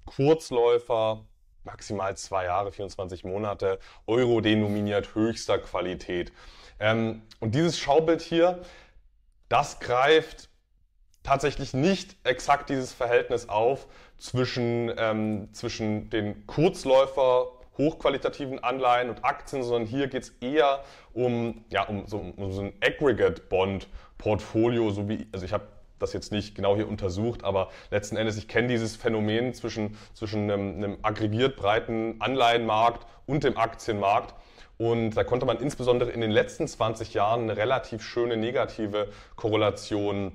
Kurzläufer, 0.04 1.24
maximal 1.64 2.16
zwei 2.16 2.44
Jahre, 2.44 2.72
24 2.72 3.24
Monate, 3.24 3.78
Euro 4.06 4.40
denominiert 4.40 5.14
höchster 5.14 5.58
Qualität. 5.58 6.32
Ähm, 6.80 7.22
und 7.40 7.54
dieses 7.54 7.78
Schaubild 7.78 8.20
hier, 8.20 8.60
das 9.48 9.80
greift 9.80 10.48
tatsächlich 11.22 11.74
nicht 11.74 12.16
exakt 12.24 12.70
dieses 12.70 12.92
Verhältnis 12.92 13.48
auf 13.48 13.86
zwischen, 14.18 14.92
ähm, 14.96 15.48
zwischen 15.52 16.10
den 16.10 16.46
Kurzläufer 16.46 17.46
hochqualitativen 17.78 18.62
Anleihen 18.62 19.08
und 19.08 19.24
Aktien, 19.24 19.62
sondern 19.62 19.86
hier 19.86 20.08
geht 20.08 20.24
es 20.24 20.30
eher 20.40 20.84
um, 21.12 21.64
ja, 21.70 21.84
um, 21.84 22.06
so, 22.06 22.18
um 22.18 22.52
so 22.52 22.62
ein 22.62 22.74
Aggregate-Bond-Portfolio, 22.82 24.90
so 24.90 25.08
wie, 25.08 25.28
also 25.32 25.46
ich 25.46 25.52
habe 25.52 25.68
das 26.02 26.12
jetzt 26.12 26.32
nicht 26.32 26.54
genau 26.54 26.76
hier 26.76 26.88
untersucht, 26.88 27.44
aber 27.44 27.70
letzten 27.90 28.16
Endes, 28.16 28.36
ich 28.36 28.48
kenne 28.48 28.68
dieses 28.68 28.96
Phänomen 28.96 29.54
zwischen, 29.54 29.96
zwischen 30.14 30.50
einem, 30.50 30.76
einem 30.76 30.98
aggregiert 31.02 31.56
breiten 31.56 32.16
Anleihenmarkt 32.20 33.06
und 33.26 33.44
dem 33.44 33.56
Aktienmarkt. 33.56 34.34
Und 34.78 35.12
da 35.12 35.24
konnte 35.24 35.46
man 35.46 35.58
insbesondere 35.58 36.10
in 36.10 36.20
den 36.20 36.30
letzten 36.30 36.66
20 36.66 37.14
Jahren 37.14 37.42
eine 37.42 37.56
relativ 37.56 38.02
schöne 38.02 38.36
negative 38.36 39.08
Korrelation 39.36 40.32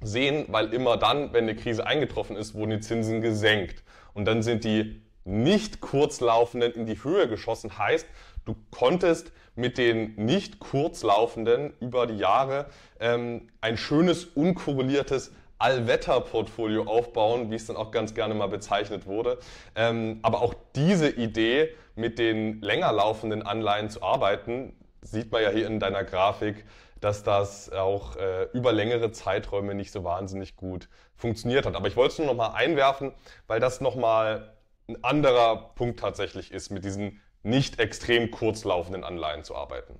sehen, 0.00 0.46
weil 0.48 0.72
immer 0.72 0.96
dann, 0.96 1.32
wenn 1.32 1.44
eine 1.44 1.56
Krise 1.56 1.86
eingetroffen 1.86 2.36
ist, 2.36 2.54
wurden 2.54 2.70
die 2.70 2.80
Zinsen 2.80 3.20
gesenkt. 3.20 3.82
Und 4.14 4.26
dann 4.26 4.42
sind 4.42 4.64
die 4.64 5.02
nicht 5.24 5.80
kurzlaufenden 5.80 6.72
in 6.72 6.86
die 6.86 7.02
Höhe 7.02 7.28
geschossen. 7.28 7.78
Heißt, 7.78 8.06
du 8.44 8.56
konntest 8.70 9.32
mit 9.54 9.78
den 9.78 10.14
nicht 10.16 10.60
kurzlaufenden 10.60 11.74
über 11.80 12.06
die 12.06 12.16
Jahre 12.16 12.66
ähm, 13.00 13.48
ein 13.60 13.76
schönes, 13.76 14.24
unkorreliertes 14.24 15.32
Allwetter-Portfolio 15.58 16.84
aufbauen, 16.84 17.50
wie 17.50 17.54
es 17.54 17.66
dann 17.66 17.76
auch 17.76 17.92
ganz 17.92 18.14
gerne 18.14 18.34
mal 18.34 18.48
bezeichnet 18.48 19.06
wurde. 19.06 19.38
Ähm, 19.76 20.18
aber 20.22 20.42
auch 20.42 20.54
diese 20.74 21.08
Idee, 21.08 21.74
mit 21.94 22.18
den 22.18 22.60
länger 22.62 22.90
laufenden 22.90 23.42
Anleihen 23.42 23.90
zu 23.90 24.02
arbeiten, 24.02 24.74
sieht 25.02 25.30
man 25.30 25.42
ja 25.42 25.50
hier 25.50 25.66
in 25.66 25.78
deiner 25.78 26.04
Grafik, 26.04 26.64
dass 27.00 27.22
das 27.22 27.70
auch 27.70 28.16
äh, 28.16 28.44
über 28.52 28.72
längere 28.72 29.12
Zeiträume 29.12 29.74
nicht 29.74 29.92
so 29.92 30.04
wahnsinnig 30.04 30.56
gut 30.56 30.88
funktioniert 31.16 31.66
hat. 31.66 31.76
Aber 31.76 31.88
ich 31.88 31.96
wollte 31.96 32.12
es 32.12 32.18
nur 32.18 32.28
noch 32.28 32.34
mal 32.36 32.54
einwerfen, 32.54 33.12
weil 33.46 33.60
das 33.60 33.80
noch 33.80 33.96
mal 33.96 34.54
ein 34.92 35.04
anderer 35.04 35.74
Punkt 35.74 36.00
tatsächlich 36.00 36.52
ist 36.52 36.70
mit 36.70 36.84
diesen 36.84 37.20
nicht 37.42 37.78
extrem 37.78 38.30
kurzlaufenden 38.30 39.04
Anleihen 39.04 39.44
zu 39.44 39.56
arbeiten. 39.56 39.98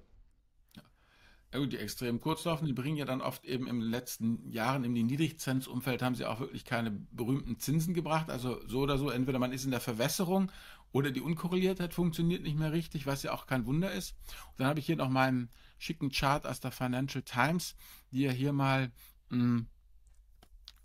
Ja 1.52 1.58
gut, 1.58 1.72
die 1.72 1.78
extrem 1.78 2.18
kurzlaufenden, 2.18 2.74
die 2.74 2.80
bringen 2.80 2.96
ja 2.96 3.04
dann 3.04 3.20
oft 3.20 3.44
eben 3.44 3.66
in 3.66 3.80
den 3.80 3.90
letzten 3.90 4.50
Jahren 4.50 4.84
im 4.84 4.94
Niedrigzinsumfeld 4.94 6.00
haben 6.00 6.14
sie 6.14 6.24
auch 6.24 6.40
wirklich 6.40 6.64
keine 6.64 6.90
berühmten 6.90 7.58
Zinsen 7.58 7.92
gebracht. 7.92 8.30
Also 8.30 8.66
so 8.66 8.80
oder 8.80 8.96
so, 8.96 9.10
entweder 9.10 9.38
man 9.38 9.52
ist 9.52 9.66
in 9.66 9.70
der 9.70 9.80
Verwässerung 9.80 10.50
oder 10.92 11.10
die 11.10 11.20
Unkorreliertheit 11.20 11.92
funktioniert 11.92 12.42
nicht 12.42 12.58
mehr 12.58 12.72
richtig, 12.72 13.06
was 13.06 13.22
ja 13.22 13.32
auch 13.32 13.46
kein 13.46 13.66
Wunder 13.66 13.92
ist. 13.92 14.14
Und 14.52 14.60
dann 14.60 14.68
habe 14.68 14.78
ich 14.78 14.86
hier 14.86 14.96
noch 14.96 15.10
meinen 15.10 15.50
schicken 15.78 16.10
Chart 16.10 16.46
aus 16.46 16.60
der 16.60 16.70
Financial 16.70 17.22
Times, 17.22 17.76
die 18.12 18.22
ja 18.22 18.30
hier 18.30 18.54
mal 18.54 18.90
mh, 19.28 19.38
hm, 19.38 19.66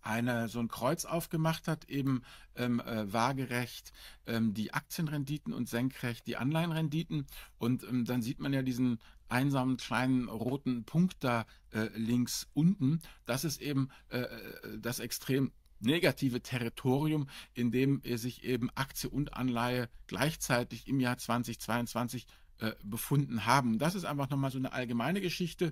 eine, 0.07 0.47
so 0.47 0.59
ein 0.59 0.69
Kreuz 0.69 1.05
aufgemacht 1.05 1.67
hat, 1.67 1.89
eben 1.89 2.21
ähm, 2.55 2.79
äh, 2.79 3.11
waagerecht 3.11 3.91
ähm, 4.25 4.53
die 4.53 4.73
Aktienrenditen 4.73 5.53
und 5.53 5.67
senkrecht 5.67 6.25
die 6.27 6.37
Anleihenrenditen. 6.37 7.27
Und 7.57 7.83
ähm, 7.83 8.05
dann 8.05 8.21
sieht 8.21 8.39
man 8.39 8.53
ja 8.53 8.61
diesen 8.61 8.99
einsamen 9.27 9.75
kleinen 9.75 10.29
roten 10.29 10.85
Punkt 10.85 11.17
da 11.19 11.45
äh, 11.73 11.89
links 11.95 12.47
unten. 12.53 13.01
Das 13.25 13.43
ist 13.43 13.61
eben 13.61 13.89
äh, 14.09 14.19
äh 14.19 14.79
das 14.79 14.99
extrem 14.99 15.51
negative 15.79 16.41
Territorium, 16.41 17.27
in 17.53 17.71
dem 17.71 18.01
sich 18.03 18.43
eben 18.43 18.71
Aktie 18.75 19.09
und 19.09 19.33
Anleihe 19.35 19.89
gleichzeitig 20.07 20.87
im 20.87 20.99
Jahr 20.99 21.17
2022 21.17 22.25
äh, 22.59 22.71
befunden 22.83 23.45
haben. 23.45 23.77
Das 23.77 23.93
ist 23.93 24.05
einfach 24.05 24.31
nochmal 24.31 24.49
so 24.49 24.57
eine 24.57 24.73
allgemeine 24.73 25.21
Geschichte 25.21 25.69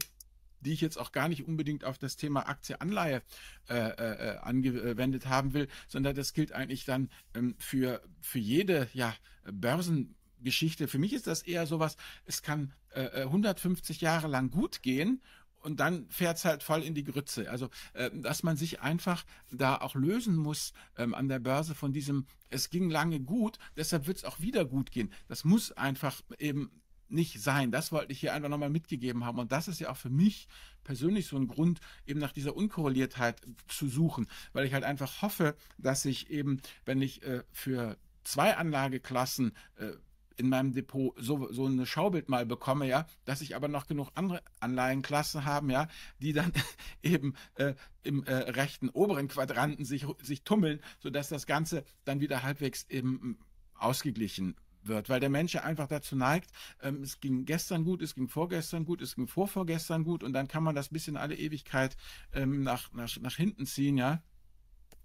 die 0.66 0.74
ich 0.74 0.82
jetzt 0.82 0.98
auch 0.98 1.12
gar 1.12 1.30
nicht 1.30 1.48
unbedingt 1.48 1.86
auf 1.86 1.98
das 1.98 2.16
Thema 2.18 2.48
Aktie-Anleihe 2.50 3.22
äh, 3.70 3.76
äh, 3.76 4.38
angewendet 4.40 5.28
haben 5.28 5.54
will, 5.54 5.68
sondern 5.88 6.16
das 6.16 6.34
gilt 6.34 6.52
eigentlich 6.52 6.86
dann 6.86 7.10
ähm, 7.34 7.56
für, 7.58 8.02
für 8.20 8.40
jede 8.40 8.90
ja, 8.94 9.14
Börsengeschichte. 9.52 10.88
Für 10.88 11.00
mich 11.00 11.14
ist 11.14 11.28
das 11.28 11.44
eher 11.44 11.68
sowas, 11.68 11.98
es 12.26 12.42
kann 12.42 12.74
äh, 12.92 13.22
150 13.22 14.02
äh, 14.02 14.06
Jahre 14.06 14.28
lang 14.28 14.52
gut 14.52 14.82
gehen 14.82 15.22
und 15.66 15.80
dann 15.80 16.08
fährt 16.10 16.38
es 16.38 16.46
halt 16.46 16.62
voll 16.62 16.84
in 16.84 16.94
die 16.94 17.04
Grütze. 17.04 17.50
Also, 17.50 17.70
äh, 17.94 18.12
dass 18.14 18.44
man 18.44 18.56
sich 18.56 18.82
einfach 18.82 19.26
da 19.52 19.78
auch 19.78 19.96
lösen 19.96 20.36
muss 20.36 20.74
ähm, 20.96 21.16
an 21.16 21.28
der 21.28 21.40
Börse 21.40 21.74
von 21.74 21.92
diesem, 21.92 22.28
es 22.50 22.70
ging 22.70 22.90
lange 22.90 23.20
gut, 23.20 23.58
deshalb 23.76 24.06
wird 24.06 24.18
es 24.18 24.26
auch 24.26 24.40
wieder 24.40 24.66
gut 24.66 24.92
gehen. 24.92 25.12
Das 25.28 25.44
muss 25.44 25.72
einfach 25.72 26.22
eben 26.38 26.70
nicht 27.08 27.42
sein. 27.42 27.72
Das 27.72 27.92
wollte 27.92 28.12
ich 28.12 28.20
hier 28.20 28.34
einfach 28.34 28.50
nochmal 28.50 28.70
mitgegeben 28.70 29.26
haben. 29.26 29.40
Und 29.40 29.52
das 29.52 29.68
ist 29.68 29.80
ja 29.80 29.90
auch 29.90 29.98
für 29.98 30.10
mich 30.10 30.48
persönlich 30.84 31.28
so 31.28 31.38
ein 31.38 31.48
Grund, 31.48 31.80
eben 32.06 32.20
nach 32.20 32.32
dieser 32.32 32.56
Unkorreliertheit 32.56 33.42
zu 33.68 33.88
suchen, 33.88 34.28
weil 34.54 34.66
ich 34.66 34.74
halt 34.74 34.84
einfach 34.84 35.22
hoffe, 35.22 35.56
dass 35.78 36.06
ich 36.06 36.30
eben, 36.30 36.62
wenn 36.86 37.02
ich 37.02 37.24
äh, 37.24 37.44
für 37.52 37.98
zwei 38.24 38.56
Anlageklassen 38.58 39.54
äh, 39.78 39.92
in 40.38 40.50
meinem 40.50 40.74
Depot 40.74 41.14
so, 41.18 41.52
so 41.52 41.66
eine 41.66 41.86
Schaubild 41.86 42.30
mal 42.30 42.46
bekomme, 42.46 42.88
ja, 42.88 43.06
dass 43.24 43.42
ich 43.42 43.56
aber 43.56 43.68
noch 43.68 43.88
genug 43.88 44.10
andere 44.16 44.42
Anleihenklassen 44.60 45.46
haben, 45.46 45.70
ja, 45.70 45.88
die 46.20 46.34
dann 46.34 46.52
eben 47.04 47.36
äh, 47.56 47.74
im 48.04 48.24
äh, 48.24 48.34
rechten 48.34 48.90
oberen 48.90 49.28
Quadranten 49.28 49.86
sich, 49.86 50.06
sich 50.22 50.44
tummeln, 50.44 50.82
sodass 51.00 51.30
das 51.30 51.46
Ganze 51.46 51.84
dann 52.04 52.20
wieder 52.20 52.44
halbwegs 52.44 52.86
eben 52.90 53.40
ausgeglichen 53.76 54.56
wird, 54.88 55.10
weil 55.10 55.20
der 55.20 55.30
Mensch 55.30 55.56
einfach 55.56 55.88
dazu 55.88 56.16
neigt, 56.16 56.52
ähm, 56.82 57.02
es 57.04 57.20
ging 57.20 57.46
gestern 57.46 57.84
gut, 57.84 58.02
es 58.02 58.16
ging 58.16 58.28
vorgestern 58.28 58.86
gut, 58.86 59.02
es 59.02 59.16
ging 59.16 59.28
vorvorgestern 59.28 60.04
gut 60.04 60.24
und 60.24 60.34
dann 60.34 60.48
kann 60.48 60.64
man 60.64 60.76
das 60.76 60.90
bis 60.90 61.08
in 61.08 61.18
alle 61.18 61.36
Ewigkeit 61.36 61.96
ähm, 62.34 62.64
nach, 62.64 62.92
nach, 62.94 63.18
nach 63.20 63.36
hinten 63.36 63.66
ziehen, 63.66 63.98
ja. 63.98 64.22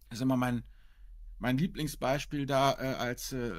Das 0.08 0.18
ist 0.18 0.22
immer 0.22 0.36
mein, 0.36 0.64
mein 1.40 1.56
Lieblingsbeispiel 1.56 2.46
da 2.46 2.72
äh, 2.72 2.94
als 2.94 3.32
äh, 3.32 3.50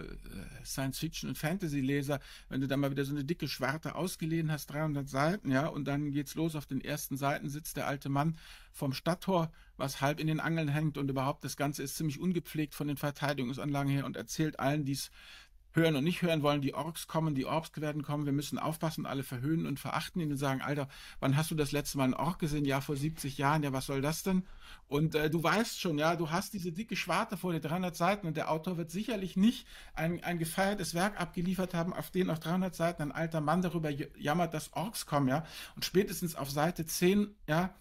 Science-Fiction- 0.63 1.29
und 1.29 1.37
Fantasy-Leser, 1.37 2.19
wenn 2.47 2.61
du 2.61 2.67
da 2.67 2.77
mal 2.77 2.91
wieder 2.91 3.03
so 3.03 3.11
eine 3.11 3.25
dicke 3.25 3.47
Schwarte 3.47 3.95
ausgeliehen 3.95 4.51
hast, 4.51 4.67
300 4.67 5.09
Seiten, 5.09 5.51
ja, 5.51 5.67
und 5.67 5.85
dann 5.85 6.11
geht's 6.11 6.35
los, 6.35 6.55
auf 6.55 6.67
den 6.67 6.81
ersten 6.81 7.17
Seiten 7.17 7.49
sitzt 7.49 7.77
der 7.77 7.87
alte 7.87 8.09
Mann 8.09 8.37
vom 8.71 8.93
Stadttor, 8.93 9.51
was 9.77 9.99
halb 9.99 10.19
in 10.19 10.27
den 10.27 10.39
Angeln 10.39 10.67
hängt 10.67 10.97
und 10.97 11.09
überhaupt 11.09 11.43
das 11.43 11.57
Ganze 11.57 11.81
ist 11.83 11.95
ziemlich 11.95 12.19
ungepflegt 12.19 12.75
von 12.75 12.87
den 12.87 12.97
Verteidigungsanlagen 12.97 13.91
her 13.91 14.05
und 14.05 14.15
erzählt 14.15 14.59
allen, 14.59 14.85
die 14.85 14.93
es 14.93 15.09
hören 15.73 15.95
und 15.95 16.03
nicht 16.03 16.21
hören 16.21 16.43
wollen, 16.43 16.61
die 16.61 16.73
Orks 16.73 17.07
kommen, 17.07 17.35
die 17.35 17.45
Orks 17.45 17.71
werden 17.79 18.03
kommen, 18.03 18.25
wir 18.25 18.33
müssen 18.33 18.59
aufpassen, 18.59 19.05
alle 19.05 19.23
verhöhnen 19.23 19.65
und 19.65 19.79
verachten 19.79 20.21
ihn 20.21 20.31
und 20.31 20.37
sagen, 20.37 20.61
Alter, 20.61 20.87
wann 21.19 21.37
hast 21.37 21.51
du 21.51 21.55
das 21.55 21.71
letzte 21.71 21.97
Mal 21.97 22.05
einen 22.05 22.13
Ork 22.13 22.39
gesehen? 22.39 22.65
Ja, 22.65 22.81
vor 22.81 22.95
70 22.95 23.37
Jahren, 23.37 23.63
ja, 23.63 23.73
was 23.73 23.85
soll 23.85 24.01
das 24.01 24.23
denn? 24.23 24.43
Und 24.87 25.15
äh, 25.15 25.29
du 25.29 25.41
weißt 25.41 25.79
schon, 25.79 25.97
ja, 25.97 26.15
du 26.15 26.29
hast 26.29 26.53
diese 26.53 26.71
dicke 26.71 26.95
Schwarte 26.95 27.37
vor 27.37 27.53
dir, 27.53 27.59
300 27.59 27.95
Seiten 27.95 28.27
und 28.27 28.37
der 28.37 28.51
Autor 28.51 28.77
wird 28.77 28.91
sicherlich 28.91 29.37
nicht 29.37 29.67
ein, 29.93 30.23
ein 30.23 30.37
gefeiertes 30.37 30.93
Werk 30.93 31.19
abgeliefert 31.19 31.73
haben, 31.73 31.93
auf 31.93 32.09
dem 32.11 32.29
auf 32.29 32.39
300 32.39 32.75
Seiten 32.75 33.01
ein 33.01 33.11
alter 33.11 33.41
Mann 33.41 33.61
darüber 33.61 33.89
jammert, 33.89 34.53
dass 34.53 34.73
Orks 34.73 35.05
kommen, 35.05 35.27
ja, 35.27 35.45
und 35.75 35.85
spätestens 35.85 36.35
auf 36.35 36.49
Seite 36.49 36.85
10, 36.85 37.33
ja, 37.47 37.73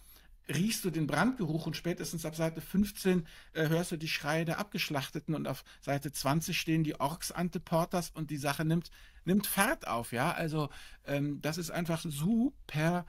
riechst 0.47 0.83
du 0.83 0.89
den 0.89 1.07
Brandgeruch 1.07 1.65
und 1.65 1.77
spätestens 1.77 2.25
ab 2.25 2.35
Seite 2.35 2.61
15 2.61 3.27
äh, 3.53 3.69
hörst 3.69 3.91
du 3.91 3.97
die 3.97 4.07
Schreie 4.07 4.45
der 4.45 4.59
Abgeschlachteten 4.59 5.35
und 5.35 5.47
auf 5.47 5.63
Seite 5.81 6.11
20 6.11 6.59
stehen 6.59 6.83
die 6.83 6.99
Orks 6.99 7.31
Anteporters 7.31 8.09
und 8.11 8.31
die 8.31 8.37
Sache 8.37 8.65
nimmt, 8.65 8.91
nimmt 9.25 9.47
Fahrt 9.47 9.87
auf, 9.87 10.11
ja. 10.11 10.31
Also 10.31 10.69
ähm, 11.05 11.41
das 11.41 11.57
ist 11.57 11.71
einfach 11.71 12.03
super 12.03 13.05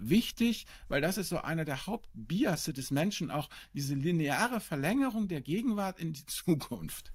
wichtig, 0.00 0.66
weil 0.88 1.00
das 1.00 1.18
ist 1.18 1.28
so 1.28 1.38
einer 1.38 1.64
der 1.64 1.86
Hauptbiasse 1.86 2.72
des 2.72 2.90
Menschen, 2.90 3.30
auch 3.30 3.48
diese 3.72 3.94
lineare 3.94 4.60
Verlängerung 4.60 5.28
der 5.28 5.40
Gegenwart 5.40 5.98
in 5.98 6.12
die 6.12 6.26
Zukunft. 6.26 7.12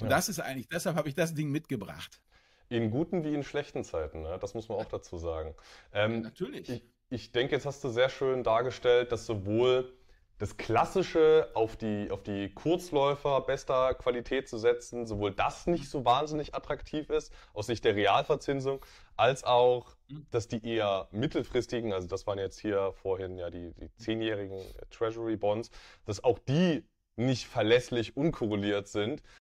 Und 0.00 0.08
ja. 0.08 0.16
das 0.16 0.28
ist 0.28 0.40
eigentlich, 0.40 0.68
deshalb 0.68 0.96
habe 0.96 1.08
ich 1.08 1.14
das 1.14 1.34
Ding 1.34 1.50
mitgebracht. 1.50 2.20
In 2.68 2.90
guten 2.90 3.22
wie 3.22 3.34
in 3.34 3.42
schlechten 3.42 3.84
Zeiten, 3.84 4.22
ne? 4.22 4.38
das 4.40 4.54
muss 4.54 4.68
man 4.70 4.78
auch 4.78 4.86
dazu 4.86 5.18
sagen. 5.18 5.54
Ähm, 5.92 6.14
ja, 6.14 6.20
natürlich. 6.20 6.82
Ich, 7.12 7.30
denke, 7.30 7.54
jetzt 7.54 7.66
hast 7.66 7.84
du 7.84 7.90
sehr 7.90 8.08
schön 8.08 8.42
dargestellt, 8.42 9.12
dass 9.12 9.26
sowohl 9.26 9.92
das 10.38 10.56
Klassische 10.56 11.50
auf 11.52 11.76
die, 11.76 12.10
auf 12.10 12.22
die 12.22 12.48
Kurzläufer 12.54 13.42
bester 13.42 13.92
Qualität 13.92 14.48
zu 14.48 14.56
setzen, 14.56 15.06
sowohl 15.06 15.30
das 15.30 15.66
nicht 15.66 15.90
so 15.90 16.06
wahnsinnig 16.06 16.54
attraktiv 16.54 17.10
ist 17.10 17.30
aus 17.52 17.66
Sicht 17.66 17.84
der 17.84 17.96
Realverzinsung, 17.96 18.82
als 19.14 19.44
auch, 19.44 19.94
dass 20.30 20.48
die 20.48 20.66
eher 20.66 21.08
mittelfristigen, 21.10 21.92
also 21.92 22.08
das 22.08 22.26
waren 22.26 22.38
jetzt 22.38 22.58
hier 22.58 22.94
vorhin 23.02 23.36
ja 23.36 23.50
die, 23.50 23.74
die 23.74 23.94
zehnjährigen 23.96 24.58
Treasury 24.90 25.36
Bonds, 25.36 25.70
dass 26.06 26.24
auch 26.24 26.38
die 26.38 26.82
nicht 27.16 27.46
verlässlich 27.46 28.16
unkorreliert 28.16 28.88
sind 28.88 29.22